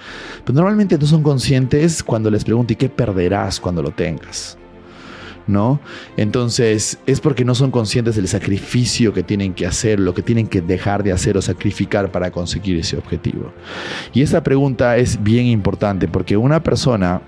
[0.45, 4.59] Pero normalmente no son conscientes cuando les pregunto ¿y qué perderás cuando lo tengas?
[5.49, 5.81] ¿No?
[6.17, 10.47] Entonces es porque no son conscientes del sacrificio que tienen que hacer, lo que tienen
[10.47, 13.53] que dejar de hacer o sacrificar para conseguir ese objetivo.
[14.13, 17.23] Y esta pregunta es bien importante porque una persona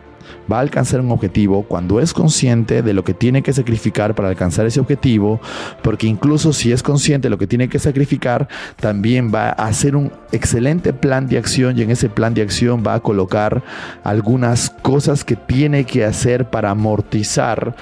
[0.51, 4.29] va a alcanzar un objetivo cuando es consciente de lo que tiene que sacrificar para
[4.29, 5.41] alcanzar ese objetivo,
[5.83, 9.97] porque incluso si es consciente de lo que tiene que sacrificar, también va a hacer
[9.97, 13.63] un excelente plan de acción y en ese plan de acción va a colocar
[14.05, 17.75] algunas cosas que tiene que hacer para amortizar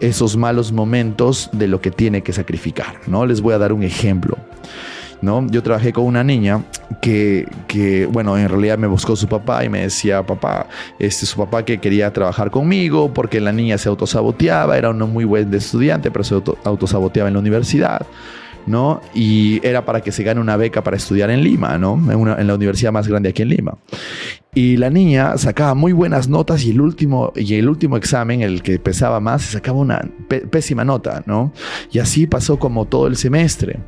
[0.00, 3.26] esos malos momentos de lo que tiene que sacrificar, ¿no?
[3.26, 4.36] Les voy a dar un ejemplo.
[5.22, 5.46] ¿No?
[5.46, 6.64] Yo trabajé con una niña
[7.00, 10.66] que, que, bueno, en realidad me buscó su papá y me decía, papá,
[10.98, 15.24] este su papá que quería trabajar conmigo porque la niña se autosaboteaba, era una muy
[15.24, 16.34] buen estudiante, pero se
[16.64, 18.04] autosaboteaba en la universidad.
[18.66, 19.00] ¿no?
[19.14, 21.94] Y era para que se gane una beca para estudiar en Lima, ¿no?
[22.10, 23.76] En, en, la universidad más grande aquí en Lima.
[24.54, 28.62] Y la niña sacaba muy buenas notas y el último, y el último examen, el
[28.62, 31.52] que pesaba más, sacaba una pésima nota, ¿no?
[31.90, 33.80] Y así pasó como todo el semestre.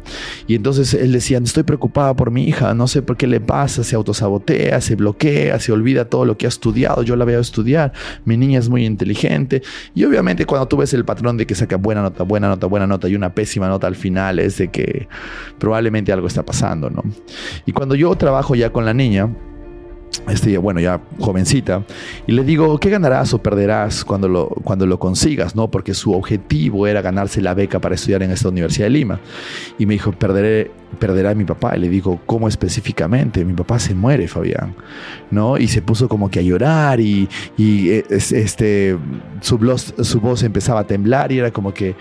[0.48, 3.84] Y entonces él decía, estoy preocupada por mi hija, no sé por qué le pasa,
[3.84, 7.92] se autosabotea, se bloquea, se olvida todo lo que ha estudiado, yo la veo estudiar,
[8.24, 9.62] mi niña es muy inteligente.
[9.94, 12.88] Y obviamente cuando tú ves el patrón de que saca buena nota, buena nota, buena
[12.88, 15.06] nota y una pésima nota al final, es de que
[15.60, 17.04] probablemente algo está pasando, ¿no?
[17.66, 19.30] Y cuando yo trabajo ya con la niña,
[20.28, 21.84] este, bueno, ya jovencita,
[22.26, 25.54] y le digo, ¿qué ganarás o perderás cuando lo, cuando lo consigas?
[25.54, 25.70] ¿no?
[25.70, 29.20] Porque su objetivo era ganarse la beca para estudiar en esta Universidad de Lima.
[29.78, 31.76] Y me dijo, perderé, perderá a mi papá.
[31.76, 33.44] Y le digo, ¿cómo específicamente?
[33.44, 34.74] Mi papá se muere, Fabián.
[35.30, 35.58] ¿no?
[35.58, 38.96] Y se puso como que a llorar y, y este,
[39.40, 41.94] su, voz, su voz empezaba a temblar y era como que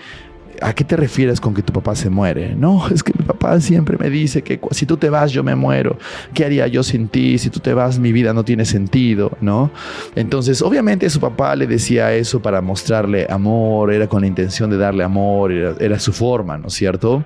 [0.62, 2.54] ¿a qué te refieres con que tu papá se muere?
[2.54, 5.54] No, es que mi papá siempre me dice que si tú te vas yo me
[5.54, 5.98] muero.
[6.34, 7.38] ¿Qué haría yo sin ti?
[7.38, 9.70] Si tú te vas mi vida no tiene sentido, ¿no?
[10.14, 14.76] Entonces, obviamente su papá le decía eso para mostrarle amor, era con la intención de
[14.76, 17.24] darle amor, era, su forma, ¿no es cierto?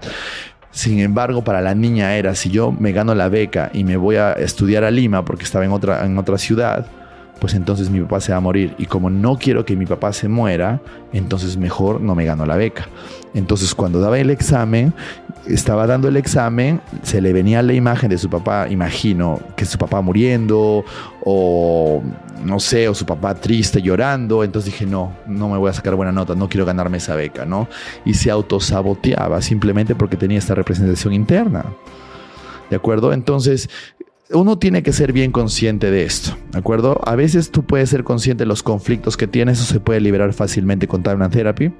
[0.70, 4.16] Sin embargo, para la niña era, si yo me gano la beca y me voy
[4.16, 6.86] a estudiar a Lima porque estaba en otra, en otra ciudad,
[7.40, 8.74] pues entonces mi papá se va a morir.
[8.78, 10.80] Y como no quiero que mi papá se muera,
[11.12, 12.88] entonces mejor no me gano la beca.
[13.34, 14.92] Entonces cuando daba el examen,
[15.46, 19.78] estaba dando el examen, se le venía la imagen de su papá, imagino que su
[19.78, 20.84] papá muriendo
[21.24, 22.02] o
[22.44, 25.94] no sé, o su papá triste llorando, entonces dije, no, no me voy a sacar
[25.94, 27.68] buena nota, no quiero ganarme esa beca, ¿no?
[28.04, 31.64] Y se autosaboteaba simplemente porque tenía esta representación interna.
[32.70, 33.12] ¿De acuerdo?
[33.12, 33.68] Entonces,
[34.32, 37.00] uno tiene que ser bien consciente de esto, ¿de acuerdo?
[37.04, 40.32] A veces tú puedes ser consciente de los conflictos que tienes, eso se puede liberar
[40.32, 41.72] fácilmente con Time Therapy.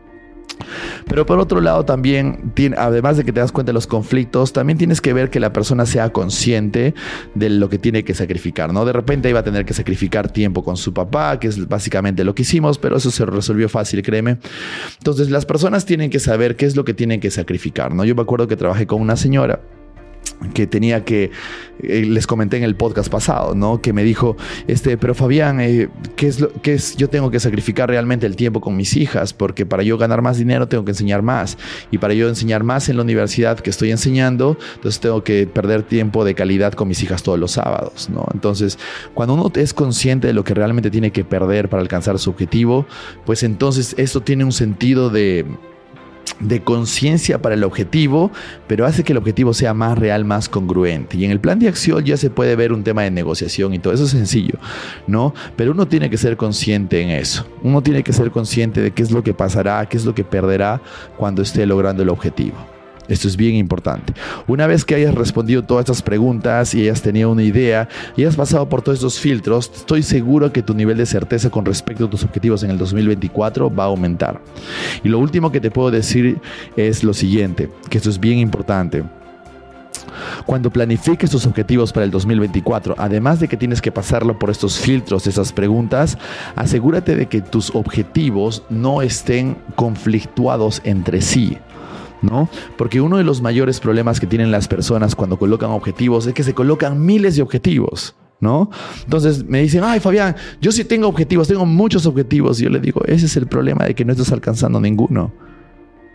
[1.09, 4.77] Pero por otro lado también, además de que te das cuenta de los conflictos, también
[4.77, 6.93] tienes que ver que la persona sea consciente
[7.35, 8.85] de lo que tiene que sacrificar, ¿no?
[8.85, 12.35] De repente iba a tener que sacrificar tiempo con su papá, que es básicamente lo
[12.35, 14.39] que hicimos, pero eso se resolvió fácil, créeme.
[14.99, 18.05] Entonces las personas tienen que saber qué es lo que tienen que sacrificar, ¿no?
[18.05, 19.61] Yo me acuerdo que trabajé con una señora
[20.55, 21.31] que tenía que,
[21.83, 23.81] eh, les comenté en el podcast pasado, ¿no?
[23.81, 26.97] Que me dijo, este, pero Fabián, eh, ¿qué, es lo, ¿qué es?
[26.97, 30.39] Yo tengo que sacrificar realmente el tiempo con mis hijas, porque para yo ganar más
[30.39, 31.59] dinero tengo que enseñar más.
[31.91, 35.83] Y para yo enseñar más en la universidad que estoy enseñando, entonces tengo que perder
[35.83, 38.27] tiempo de calidad con mis hijas todos los sábados, ¿no?
[38.33, 38.79] Entonces,
[39.15, 42.87] cuando uno es consciente de lo que realmente tiene que perder para alcanzar su objetivo,
[43.25, 45.47] pues entonces esto tiene un sentido de
[46.41, 48.31] de conciencia para el objetivo,
[48.67, 51.17] pero hace que el objetivo sea más real, más congruente.
[51.17, 53.79] Y en el plan de acción ya se puede ver un tema de negociación y
[53.79, 54.59] todo eso es sencillo,
[55.07, 55.35] ¿no?
[55.57, 57.47] Pero uno tiene que ser consciente en eso.
[57.63, 60.25] Uno tiene que ser consciente de qué es lo que pasará, qué es lo que
[60.25, 60.81] perderá
[61.17, 62.80] cuando esté logrando el objetivo.
[63.11, 64.15] Esto es bien importante.
[64.47, 68.37] Una vez que hayas respondido todas estas preguntas y hayas tenido una idea y hayas
[68.37, 72.11] pasado por todos estos filtros, estoy seguro que tu nivel de certeza con respecto a
[72.11, 74.41] tus objetivos en el 2024 va a aumentar.
[75.03, 76.41] Y lo último que te puedo decir
[76.77, 79.03] es lo siguiente, que esto es bien importante.
[80.47, 84.79] Cuando planifiques tus objetivos para el 2024, además de que tienes que pasarlo por estos
[84.79, 86.19] filtros, esas preguntas,
[86.57, 91.59] asegúrate de que tus objetivos no estén conflictuados entre sí.
[92.23, 92.49] ¿No?
[92.77, 96.43] Porque uno de los mayores problemas que tienen las personas cuando colocan objetivos es que
[96.43, 98.15] se colocan miles de objetivos.
[98.43, 98.71] ¿No?
[99.05, 102.59] Entonces me dicen, ay Fabián, yo sí tengo objetivos, tengo muchos objetivos.
[102.59, 105.31] Y yo le digo, ese es el problema de que no estás alcanzando ninguno.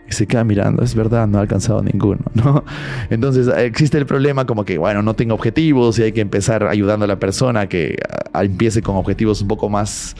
[0.08, 2.64] Y se queda mirando, es verdad, no ha alcanzado ninguno, ¿no?
[3.10, 7.04] Entonces existe el problema como que, bueno, no tengo objetivos y hay que empezar ayudando
[7.04, 7.96] a la persona a que
[8.34, 10.16] empiece con objetivos un poco más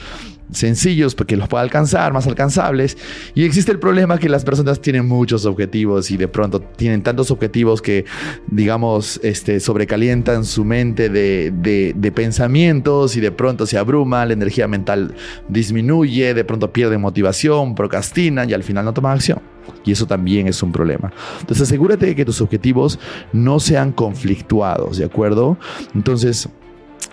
[0.51, 2.97] sencillos porque los pueda alcanzar, más alcanzables.
[3.35, 7.31] Y existe el problema que las personas tienen muchos objetivos y de pronto tienen tantos
[7.31, 8.05] objetivos que,
[8.47, 14.67] digamos, este, sobrecalientan su mente de, de, pensamientos y de pronto se abruma, la energía
[14.67, 15.13] mental
[15.49, 19.39] disminuye, de pronto pierden motivación, procrastinan y al final no toman acción.
[19.83, 21.11] Y eso también es un problema.
[21.41, 22.99] Entonces asegúrate de que tus objetivos
[23.33, 25.57] no sean conflictuados, ¿de acuerdo?
[25.93, 26.49] Entonces...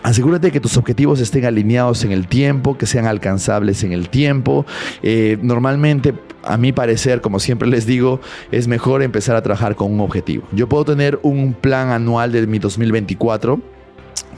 [0.02, 4.66] Asegúrate que tus objetivos estén alineados en el tiempo, que sean alcanzables en el tiempo.
[5.02, 6.12] Eh, normalmente,
[6.42, 8.20] a mi parecer, como siempre les digo,
[8.52, 10.44] es mejor empezar a trabajar con un objetivo.
[10.52, 13.60] Yo puedo tener un plan anual de mi 2024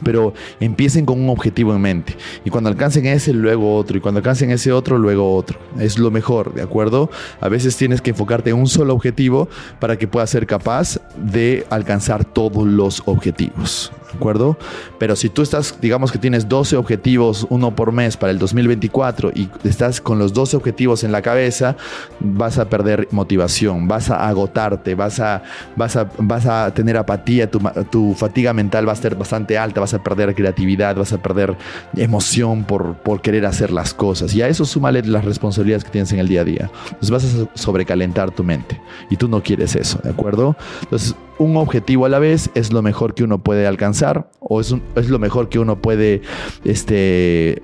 [0.03, 2.17] pero empiecen con un objetivo en mente.
[2.45, 3.97] Y cuando alcancen ese, luego otro.
[3.97, 5.59] Y cuando alcancen ese otro, luego otro.
[5.79, 7.11] Es lo mejor, ¿de acuerdo?
[7.41, 9.49] A veces tienes que enfocarte en un solo objetivo
[9.81, 13.91] para que puedas ser capaz de alcanzar todos los objetivos.
[14.17, 14.57] ¿De acuerdo?
[14.99, 19.31] Pero si tú estás, digamos que tienes 12 objetivos, uno por mes para el 2024
[19.35, 21.77] y estás con los 12 objetivos en la cabeza,
[22.19, 25.43] vas a perder motivación, vas a agotarte, vas a,
[25.77, 27.61] vas a, vas a tener apatía, tu,
[27.91, 31.55] tu fatiga mental va a ser bastante alta, vas a perder creatividad, vas a perder
[31.95, 34.35] emoción por, por querer hacer las cosas.
[34.35, 36.71] Y a eso súmale las responsabilidades que tienes en el día a día.
[36.87, 40.57] Entonces vas a sobrecalentar tu mente y tú no quieres eso, ¿de acuerdo?
[40.85, 44.75] Entonces un objetivo a la vez es lo mejor que uno puede alcanzar o es,
[44.95, 46.23] es lo mejor que uno puede
[46.65, 47.63] este,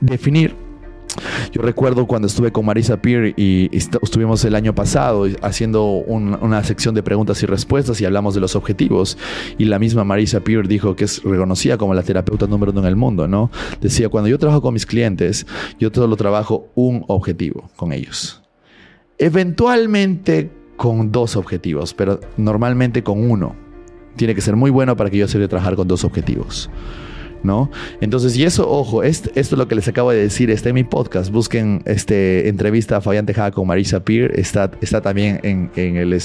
[0.00, 0.54] definir.
[1.52, 6.94] Yo recuerdo cuando estuve con Marisa Peer y estuvimos el año pasado haciendo una sección
[6.94, 9.18] de preguntas y respuestas y hablamos de los objetivos.
[9.56, 12.86] Y la misma Marisa Peer dijo que es reconocida como la terapeuta número uno en
[12.86, 13.50] el mundo, ¿no?
[13.80, 15.46] Decía, cuando yo trabajo con mis clientes,
[15.78, 18.42] yo todo lo trabajo un objetivo con ellos.
[19.18, 23.54] Eventualmente con dos objetivos, pero normalmente con uno.
[24.16, 26.70] Tiene que ser muy bueno para que yo se trabajar con dos objetivos.
[27.42, 27.70] ¿no?
[28.00, 30.76] Entonces, y eso, ojo, esto, esto es lo que les acabo de decir, está en
[30.76, 31.30] mi podcast.
[31.30, 34.38] Busquen este, entrevista a Fabián Tejada con Marisa Peer.
[34.38, 36.20] Está, está también en, en, el,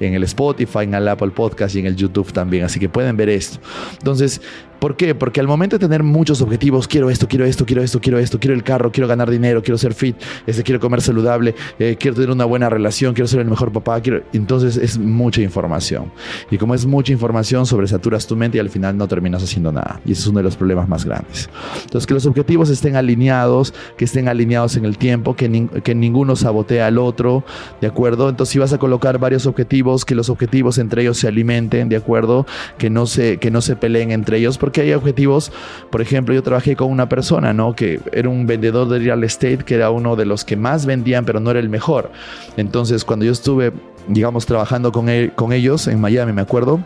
[0.00, 2.64] en el Spotify, en el Apple Podcast y en el YouTube también.
[2.64, 3.58] Así que pueden ver esto.
[3.98, 4.40] Entonces,
[4.84, 5.14] ¿Por qué?
[5.14, 8.38] Porque al momento de tener muchos objetivos, quiero esto, quiero esto, quiero esto, quiero esto,
[8.38, 10.14] quiero el carro, quiero ganar dinero, quiero ser fit,
[10.46, 13.98] este, quiero comer saludable, eh, quiero tener una buena relación, quiero ser el mejor papá,
[14.02, 14.24] quiero...
[14.34, 16.12] entonces es mucha información.
[16.50, 20.02] Y como es mucha información, sobresaturas tu mente y al final no terminas haciendo nada.
[20.04, 21.48] Y ese es uno de los problemas más grandes.
[21.84, 26.36] Entonces, que los objetivos estén alineados, que estén alineados en el tiempo, que, que ninguno
[26.36, 27.42] sabotea al otro,
[27.80, 28.28] ¿de acuerdo?
[28.28, 31.96] Entonces, si vas a colocar varios objetivos, que los objetivos entre ellos se alimenten, ¿de
[31.96, 32.44] acuerdo?
[32.76, 35.50] Que no se, que no se peleen entre ellos, porque que hay objetivos.
[35.88, 37.74] Por ejemplo, yo trabajé con una persona, ¿no?
[37.74, 41.24] Que era un vendedor de real estate, que era uno de los que más vendían,
[41.24, 42.10] pero no era el mejor.
[42.58, 43.72] Entonces, cuando yo estuve,
[44.08, 46.80] digamos, trabajando con, él, con ellos en Miami, me acuerdo,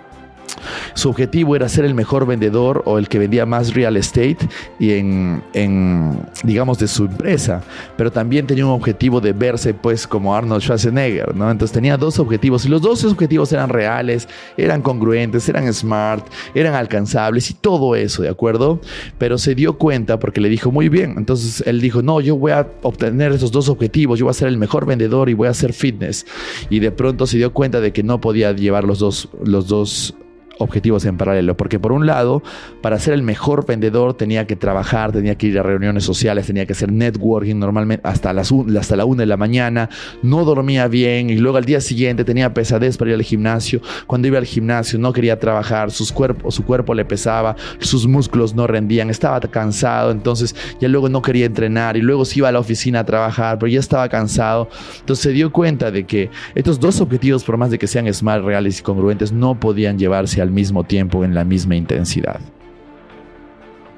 [0.94, 4.38] su objetivo era ser el mejor vendedor o el que vendía más real estate
[4.78, 7.62] y en, digamos, de su empresa,
[7.96, 11.50] pero también tenía un objetivo de verse pues como Arnold Schwarzenegger, ¿no?
[11.50, 16.74] Entonces tenía dos objetivos y los dos objetivos eran reales, eran congruentes, eran smart, eran
[16.74, 18.80] alcanzables y todo eso, ¿de acuerdo?
[19.18, 22.52] Pero se dio cuenta porque le dijo, muy bien, entonces él dijo, no, yo voy
[22.52, 25.52] a obtener esos dos objetivos, yo voy a ser el mejor vendedor y voy a
[25.52, 26.26] hacer fitness.
[26.70, 30.14] Y de pronto se dio cuenta de que no podía llevar los dos, los dos
[30.58, 32.42] objetivos en paralelo, porque por un lado,
[32.82, 36.66] para ser el mejor vendedor tenía que trabajar, tenía que ir a reuniones sociales, tenía
[36.66, 39.88] que hacer networking normalmente hasta, las hasta la una de la mañana,
[40.22, 43.80] no dormía bien y luego al día siguiente tenía pesadez para ir al gimnasio.
[44.06, 48.54] Cuando iba al gimnasio no quería trabajar, sus cuerpos, su cuerpo le pesaba, sus músculos
[48.54, 52.52] no rendían, estaba cansado, entonces ya luego no quería entrenar y luego se iba a
[52.52, 54.68] la oficina a trabajar, pero ya estaba cansado.
[55.00, 58.44] Entonces se dio cuenta de que estos dos objetivos, por más de que sean smart,
[58.44, 62.40] reales y congruentes, no podían llevarse al mismo tiempo en la misma intensidad.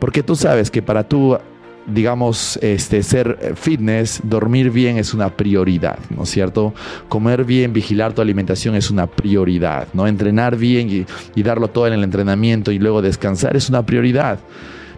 [0.01, 1.39] Porque tú sabes que para tú,
[1.87, 6.75] digamos, este, ser fitness, dormir bien es una prioridad, ¿no es cierto?
[7.09, 10.07] Comer bien, vigilar tu alimentación es una prioridad, ¿no?
[10.07, 14.41] Entrenar bien y, y darlo todo en el entrenamiento y luego descansar es una prioridad.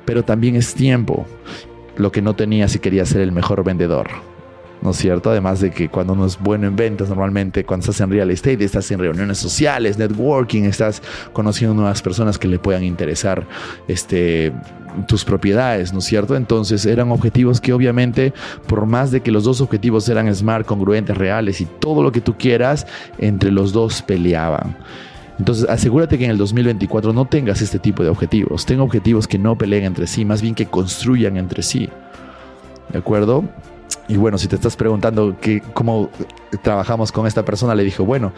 [0.04, 1.26] Pero también es tiempo,
[1.96, 4.31] lo que no tenía si quería ser el mejor vendedor.
[4.82, 5.30] ¿No es cierto?
[5.30, 8.64] Además de que cuando uno es bueno en ventas, normalmente cuando estás en real estate,
[8.64, 11.02] estás en reuniones sociales, networking, estás
[11.32, 13.46] conociendo nuevas personas que le puedan interesar
[13.86, 14.52] este,
[15.06, 16.36] tus propiedades, ¿no es cierto?
[16.36, 18.32] Entonces eran objetivos que obviamente,
[18.66, 22.20] por más de que los dos objetivos eran smart, congruentes, reales y todo lo que
[22.20, 22.86] tú quieras,
[23.18, 24.76] entre los dos peleaban.
[25.38, 28.66] Entonces, asegúrate que en el 2024 no tengas este tipo de objetivos.
[28.66, 31.88] Ten objetivos que no peleen entre sí, más bien que construyan entre sí.
[32.90, 33.44] ¿De acuerdo?
[34.08, 36.10] Y bueno, si te estás preguntando que, cómo
[36.62, 38.32] trabajamos con esta persona, le dijo, bueno,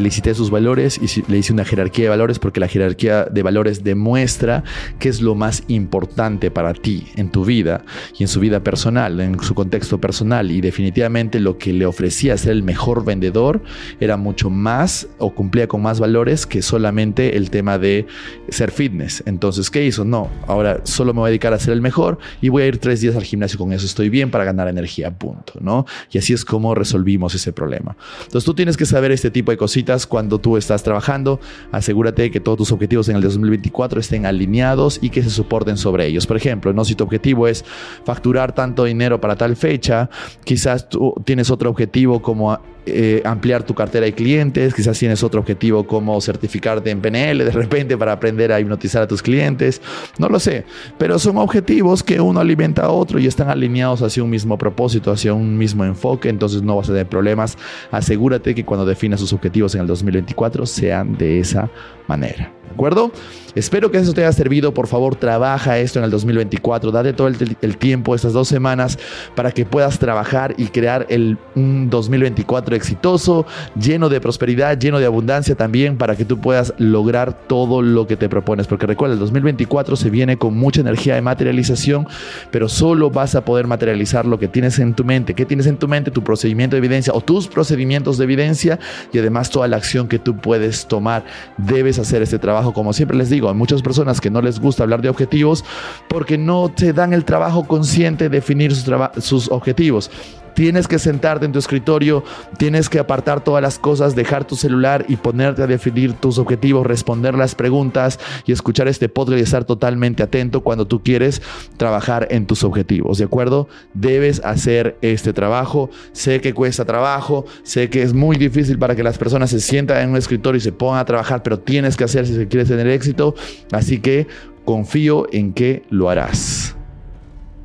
[0.00, 3.42] le cité sus valores y le hice una jerarquía de valores porque la jerarquía de
[3.42, 4.64] valores demuestra
[4.98, 7.84] qué es lo más importante para ti en tu vida
[8.18, 10.50] y en su vida personal, en su contexto personal.
[10.50, 13.62] Y definitivamente lo que le ofrecía ser el mejor vendedor
[14.00, 18.06] era mucho más o cumplía con más valores que solamente el tema de
[18.48, 19.22] ser fitness.
[19.26, 20.04] Entonces, ¿qué hizo?
[20.04, 22.78] No, ahora solo me voy a dedicar a ser el mejor y voy a ir
[22.78, 23.84] tres días al gimnasio con eso.
[23.84, 25.86] Estoy bien para ganar energía, punto, ¿no?
[26.10, 27.96] Y así es como resolvimos ese problema.
[28.18, 31.40] Entonces tú tienes que saber este tipo de cositas cuando tú estás trabajando.
[31.72, 36.06] Asegúrate que todos tus objetivos en el 2024 estén alineados y que se soporten sobre
[36.06, 36.26] ellos.
[36.26, 36.84] Por ejemplo, ¿no?
[36.84, 37.64] si tu objetivo es
[38.04, 40.08] facturar tanto dinero para tal fecha,
[40.44, 45.40] quizás tú tienes otro objetivo como eh, ampliar tu cartera de clientes, quizás tienes otro
[45.40, 49.80] objetivo como certificarte en PNL de repente para aprender a hipnotizar a tus clientes,
[50.18, 50.64] no lo sé,
[50.98, 55.12] pero son objetivos que uno alimenta a otro y están alineados hacia un mismo propósito,
[55.12, 57.56] hacia un mismo enfoque, entonces no vas a tener problemas.
[57.90, 61.70] Asegúrate que cuando definas tus objetivos en el 2024 sean de esa
[62.08, 62.61] manera.
[62.72, 63.12] ¿De acuerdo?
[63.54, 64.72] Espero que eso te haya servido.
[64.72, 66.90] Por favor, trabaja esto en el 2024.
[66.90, 68.98] Date todo el, tiempo, estas dos semanas,
[69.34, 73.44] para que puedas trabajar y crear el, un 2024 exitoso,
[73.78, 78.16] lleno de prosperidad, lleno de abundancia también, para que tú puedas lograr todo lo que
[78.16, 78.66] te propones.
[78.66, 82.08] Porque recuerda, el 2024 se viene con mucha energía de materialización,
[82.50, 85.34] pero solo vas a poder materializar lo que tienes en tu mente.
[85.34, 86.10] ¿Qué tienes en tu mente?
[86.10, 88.78] Tu procedimiento de evidencia o tus procedimientos de evidencia
[89.12, 91.24] y además toda la acción que tú puedes tomar.
[91.58, 94.84] Debes hacer este trabajo, como siempre les digo hay muchas personas que no les gusta
[94.84, 95.64] hablar de objetivos
[96.08, 100.10] porque no te dan el trabajo consciente de definir sus objetivos.
[100.54, 102.24] Tienes que sentarte en tu escritorio,
[102.58, 106.86] tienes que apartar todas las cosas, dejar tu celular y ponerte a definir tus objetivos,
[106.86, 111.42] responder las preguntas y escuchar este podcast y estar totalmente atento cuando tú quieres
[111.76, 113.68] trabajar en tus objetivos, ¿de acuerdo?
[113.94, 115.90] Debes hacer este trabajo.
[116.12, 120.02] Sé que cuesta trabajo, sé que es muy difícil para que las personas se sientan
[120.02, 122.86] en un escritorio y se pongan a trabajar, pero tienes que hacer si quieres tener
[122.88, 123.34] éxito.
[123.70, 124.26] Así que
[124.64, 126.76] confío en que lo harás.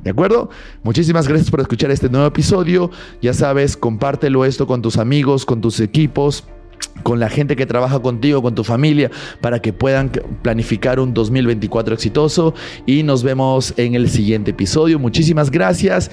[0.02, 0.50] ¿De acuerdo?
[0.82, 2.90] Muchísimas gracias por escuchar este nuevo episodio.
[3.20, 6.44] Ya sabes, compártelo esto con tus amigos, con tus equipos
[7.02, 10.10] con la gente que trabaja contigo, con tu familia, para que puedan
[10.42, 12.54] planificar un 2024 exitoso.
[12.86, 14.98] Y nos vemos en el siguiente episodio.
[14.98, 16.10] Muchísimas gracias.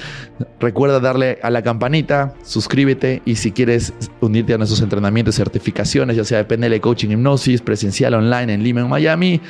[0.59, 6.23] Recuerda darle a la campanita, suscríbete y si quieres unirte a nuestros entrenamientos certificaciones, ya
[6.23, 9.41] sea de PNL, Coaching, Hipnosis, presencial, online en Lima, Miami.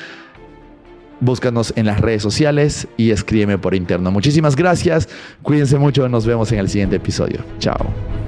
[1.20, 4.12] Búscanos en las redes sociales y escríbeme por interno.
[4.12, 5.08] Muchísimas gracias.
[5.42, 6.08] Cuídense mucho.
[6.10, 7.44] Nos vemos en el siguiente episodio.
[7.60, 8.25] Chao.